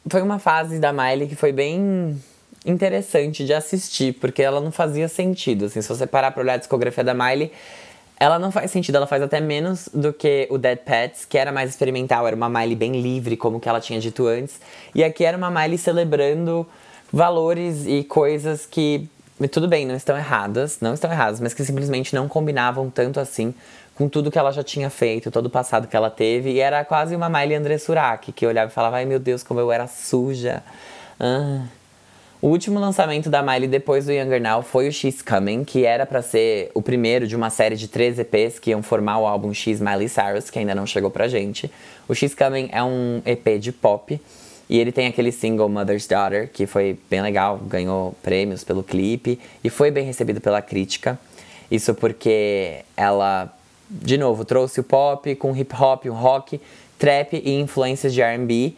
foi 0.10 0.22
uma 0.22 0.40
fase 0.40 0.80
da 0.80 0.94
Miley 0.94 1.28
que 1.28 1.36
foi 1.36 1.52
bem 1.52 2.18
interessante 2.66 3.46
de 3.46 3.54
assistir, 3.54 4.14
porque 4.14 4.42
ela 4.42 4.60
não 4.60 4.72
fazia 4.72 5.08
sentido, 5.08 5.66
assim, 5.66 5.82
se 5.82 5.88
você 5.88 6.08
parar 6.08 6.32
para 6.32 6.42
olhar 6.42 6.54
a 6.54 6.58
discografia 6.58 7.04
da 7.04 7.14
Miley, 7.14 7.52
ela 8.20 8.40
não 8.40 8.52
faz 8.52 8.72
sentido, 8.72 8.96
ela 8.96 9.06
faz 9.06 9.22
até 9.22 9.40
menos 9.40 9.90
do 9.94 10.12
que 10.12 10.48
o 10.50 10.58
Dead 10.58 10.80
Pets, 10.80 11.24
que 11.26 11.38
era 11.38 11.52
mais 11.52 11.70
experimental, 11.70 12.26
era 12.26 12.36
uma 12.36 12.50
Miley 12.50 12.76
bem 12.76 13.00
livre, 13.00 13.38
como 13.38 13.60
que 13.60 13.70
ela 13.70 13.80
tinha 13.80 14.00
dito 14.00 14.26
antes. 14.26 14.60
E 14.96 15.04
aqui 15.04 15.24
era 15.24 15.38
uma 15.38 15.52
Miley 15.52 15.78
celebrando 15.78 16.66
valores 17.14 17.86
e 17.86 18.04
coisas 18.04 18.66
que, 18.66 19.08
tudo 19.48 19.68
bem, 19.68 19.86
não 19.86 19.96
estão 19.96 20.18
erradas, 20.18 20.80
não 20.82 20.96
estão 20.96 21.12
erradas, 21.12 21.40
mas 21.40 21.54
que 21.54 21.64
simplesmente 21.64 22.16
não 22.16 22.28
combinavam 22.28 22.90
tanto 22.90 23.20
assim 23.20 23.54
com 23.94 24.08
tudo 24.08 24.32
que 24.32 24.40
ela 24.40 24.52
já 24.52 24.64
tinha 24.64 24.90
feito, 24.90 25.30
todo 25.30 25.48
o 25.48 25.50
passado 25.50 25.88
que 25.88 25.96
ela 25.96 26.10
teve. 26.10 26.52
E 26.52 26.60
era 26.60 26.84
quase 26.86 27.16
uma 27.16 27.30
Miley 27.30 27.56
André 27.56 27.78
Surak, 27.78 28.32
que 28.32 28.46
olhava 28.46 28.72
e 28.72 28.74
falava, 28.74 28.98
ai 28.98 29.06
meu 29.06 29.20
Deus, 29.20 29.44
como 29.44 29.60
eu 29.60 29.72
era 29.72 29.88
suja. 29.88 30.64
Ah, 31.20 31.66
o 32.40 32.48
último 32.50 32.80
lançamento 32.80 33.30
da 33.30 33.42
Miley 33.42 33.68
depois 33.68 34.06
do 34.06 34.12
Younger 34.12 34.40
Now 34.40 34.62
foi 34.62 34.88
o 34.88 34.92
She's 34.92 35.24
Coming, 35.24 35.64
que 35.64 35.86
era 35.86 36.06
para 36.06 36.22
ser 36.22 36.70
o 36.76 36.84
primeiro 36.84 37.28
de 37.28 37.36
uma 37.36 37.50
série 37.50 37.76
de 37.76 37.88
três 37.88 38.20
EPs 38.20 38.60
que 38.60 38.70
iam 38.70 38.84
formar 38.84 39.18
o 39.18 39.26
álbum 39.26 39.52
X 39.54 39.82
Miley 39.82 40.08
Cyrus, 40.08 40.52
que 40.52 40.60
ainda 40.60 40.76
não 40.76 40.86
chegou 40.86 41.10
pra 41.10 41.28
gente. 41.28 41.72
O 42.08 42.14
She's 42.14 42.36
Coming 42.36 42.70
é 42.72 42.84
um 42.84 43.24
EP 43.26 43.60
de 43.60 43.72
pop 43.72 44.22
e 44.70 44.80
ele 44.80 44.92
tem 44.92 45.08
aquele 45.08 45.32
single 45.32 45.70
Mother's 45.70 46.08
Daughter, 46.08 46.50
que 46.52 46.66
foi 46.66 46.98
bem 47.10 47.22
legal, 47.22 47.58
ganhou 47.58 48.16
prêmios 48.22 48.64
pelo 48.64 48.84
clipe 48.84 49.40
e 49.64 49.70
foi 49.70 49.90
bem 49.92 50.06
recebido 50.06 50.42
pela 50.42 50.62
crítica. 50.62 51.18
Isso 51.72 51.94
porque 51.94 52.84
ela, 52.96 53.54
de 53.90 54.18
novo, 54.18 54.44
trouxe 54.44 54.80
o 54.80 54.84
pop 54.84 55.34
com 55.36 55.56
hip 55.56 55.74
hop, 55.76 56.06
o 56.06 56.14
rock, 56.14 56.60
trap 57.00 57.34
e 57.34 57.60
influências 57.60 58.14
de 58.14 58.22
R&B, 58.22 58.74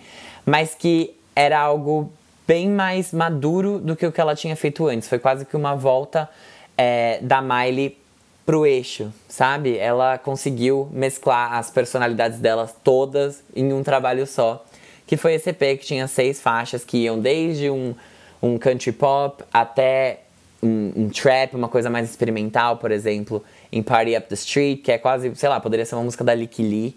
mas 0.46 0.76
que 0.76 1.16
era 1.36 1.60
algo 1.60 2.12
bem 2.48 2.70
mais 2.70 3.14
maduro 3.14 3.80
do 3.80 3.96
que 3.96 4.06
o 4.06 4.12
que 4.12 4.20
ela 4.20 4.36
tinha 4.36 4.56
feito 4.56 4.88
antes. 4.88 5.08
Foi 5.08 5.20
quase 5.20 5.46
que 5.46 5.56
uma 5.56 5.76
volta 5.76 6.30
é, 6.78 7.20
da 7.22 7.42
Miley 7.42 7.98
pro 8.46 8.66
eixo, 8.66 9.14
sabe? 9.28 9.78
Ela 9.78 10.18
conseguiu 10.18 10.90
mesclar 10.92 11.54
as 11.54 11.70
personalidades 11.70 12.40
delas 12.40 12.76
todas 12.84 13.44
em 13.56 13.72
um 13.72 13.84
trabalho 13.84 14.26
só. 14.26 14.66
Que 15.10 15.18
foi 15.18 15.34
esse 15.34 15.50
EP 15.50 15.58
que 15.58 15.88
tinha 15.88 16.08
seis 16.08 16.40
faixas 16.40 16.86
que 16.86 17.00
iam 17.00 17.20
desde 17.20 17.68
um, 17.68 17.96
um 18.40 18.60
country 18.60 18.92
pop 18.92 19.44
até 19.52 20.20
um, 20.62 20.92
um, 20.96 21.10
trap, 21.10 21.56
uma 21.56 21.68
coisa 21.68 21.90
mais 21.90 22.08
experimental, 22.08 22.78
por 22.78 22.92
exemplo, 22.92 23.44
em 23.72 23.82
Party 23.82 24.16
Up 24.16 24.30
the 24.30 24.36
Street, 24.36 24.84
que 24.84 24.92
é 24.92 25.00
quase, 25.00 25.36
sei 25.36 25.50
lá, 25.50 25.60
poderia 25.60 25.84
ser 25.84 25.96
uma 25.96 26.04
música 26.04 26.24
da 26.24 26.36
Lick 26.36 26.62
Lee. 26.62 26.96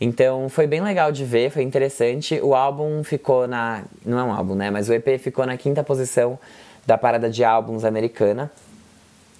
Então 0.00 0.48
foi 0.48 0.68
bem 0.68 0.80
legal 0.80 1.10
de 1.10 1.24
ver, 1.24 1.50
foi 1.50 1.64
interessante. 1.64 2.38
O 2.40 2.54
álbum 2.54 3.02
ficou 3.02 3.48
na. 3.48 3.82
Não 4.06 4.20
é 4.20 4.22
um 4.22 4.32
álbum, 4.32 4.54
né? 4.54 4.70
Mas 4.70 4.88
o 4.88 4.92
EP 4.92 5.18
ficou 5.18 5.44
na 5.44 5.56
quinta 5.56 5.82
posição 5.82 6.38
da 6.86 6.96
parada 6.96 7.28
de 7.28 7.42
álbuns 7.42 7.84
americana. 7.84 8.52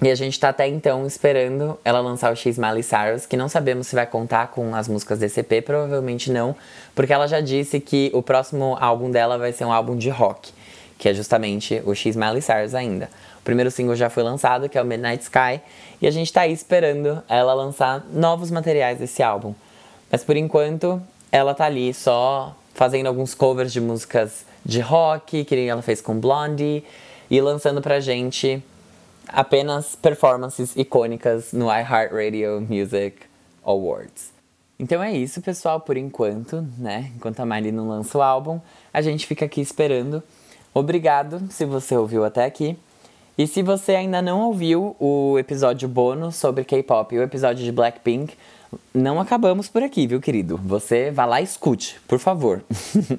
E 0.00 0.08
a 0.08 0.14
gente 0.14 0.38
tá 0.38 0.50
até 0.50 0.68
então 0.68 1.04
esperando 1.06 1.76
ela 1.84 1.98
lançar 2.00 2.32
o 2.32 2.36
X 2.36 2.56
Miley 2.56 2.84
Cyrus, 2.84 3.26
que 3.26 3.36
não 3.36 3.48
sabemos 3.48 3.88
se 3.88 3.96
vai 3.96 4.06
contar 4.06 4.46
com 4.48 4.72
as 4.74 4.86
músicas 4.86 5.18
desse 5.18 5.40
EP, 5.40 5.64
provavelmente 5.64 6.30
não, 6.30 6.54
porque 6.94 7.12
ela 7.12 7.26
já 7.26 7.40
disse 7.40 7.80
que 7.80 8.08
o 8.14 8.22
próximo 8.22 8.76
álbum 8.80 9.10
dela 9.10 9.36
vai 9.36 9.52
ser 9.52 9.64
um 9.64 9.72
álbum 9.72 9.96
de 9.96 10.08
rock, 10.08 10.52
que 10.96 11.08
é 11.08 11.14
justamente 11.14 11.82
o 11.84 11.96
X 11.96 12.14
Miley 12.14 12.40
Cyrus 12.40 12.76
ainda. 12.76 13.10
O 13.40 13.42
primeiro 13.42 13.72
single 13.72 13.96
já 13.96 14.08
foi 14.08 14.22
lançado, 14.22 14.68
que 14.68 14.78
é 14.78 14.82
o 14.82 14.84
Midnight 14.84 15.24
Sky, 15.24 15.60
e 16.00 16.06
a 16.06 16.10
gente 16.12 16.32
tá 16.32 16.42
aí 16.42 16.52
esperando 16.52 17.20
ela 17.28 17.52
lançar 17.52 18.06
novos 18.12 18.52
materiais 18.52 19.00
desse 19.00 19.20
álbum. 19.20 19.52
Mas 20.12 20.22
por 20.22 20.36
enquanto, 20.36 21.02
ela 21.32 21.54
tá 21.54 21.64
ali 21.64 21.92
só 21.92 22.54
fazendo 22.72 23.08
alguns 23.08 23.34
covers 23.34 23.72
de 23.72 23.80
músicas 23.80 24.46
de 24.64 24.78
rock, 24.78 25.44
que 25.44 25.66
ela 25.66 25.82
fez 25.82 26.00
com 26.00 26.20
Blondie, 26.20 26.84
e 27.28 27.40
lançando 27.40 27.82
pra 27.82 27.98
gente 27.98 28.62
apenas 29.28 29.94
performances 29.94 30.74
icônicas 30.76 31.52
no 31.52 31.66
iHeartRadio 31.66 32.60
Music 32.60 33.16
Awards. 33.64 34.32
Então 34.78 35.02
é 35.02 35.12
isso, 35.12 35.40
pessoal, 35.40 35.80
por 35.80 35.96
enquanto, 35.96 36.64
né? 36.78 37.10
Enquanto 37.16 37.40
a 37.40 37.46
Miley 37.46 37.72
não 37.72 37.88
lança 37.88 38.16
o 38.16 38.22
álbum, 38.22 38.60
a 38.92 39.02
gente 39.02 39.26
fica 39.26 39.44
aqui 39.44 39.60
esperando. 39.60 40.22
Obrigado 40.72 41.42
se 41.50 41.64
você 41.64 41.96
ouviu 41.96 42.24
até 42.24 42.44
aqui. 42.44 42.78
E 43.36 43.46
se 43.46 43.62
você 43.62 43.94
ainda 43.94 44.20
não 44.20 44.40
ouviu 44.42 44.96
o 44.98 45.38
episódio 45.38 45.88
bônus 45.88 46.36
sobre 46.36 46.64
K-pop 46.64 47.16
o 47.16 47.22
episódio 47.22 47.64
de 47.64 47.70
Blackpink, 47.70 48.34
não 48.92 49.20
acabamos 49.20 49.68
por 49.68 49.82
aqui, 49.82 50.06
viu, 50.06 50.20
querido? 50.20 50.60
Você 50.64 51.10
vá 51.10 51.24
lá 51.24 51.40
e 51.40 51.44
escute, 51.44 52.00
por 52.06 52.18
favor. 52.18 52.62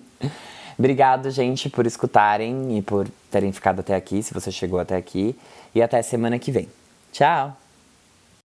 Obrigado, 0.77 1.29
gente, 1.29 1.69
por 1.69 1.85
escutarem 1.85 2.77
e 2.77 2.81
por 2.81 3.07
terem 3.29 3.51
ficado 3.51 3.81
até 3.81 3.95
aqui, 3.95 4.23
se 4.23 4.33
você 4.33 4.51
chegou 4.51 4.79
até 4.79 4.95
aqui. 4.95 5.35
E 5.73 5.81
até 5.81 6.01
semana 6.01 6.39
que 6.39 6.51
vem. 6.51 6.67
Tchau! 7.11 7.58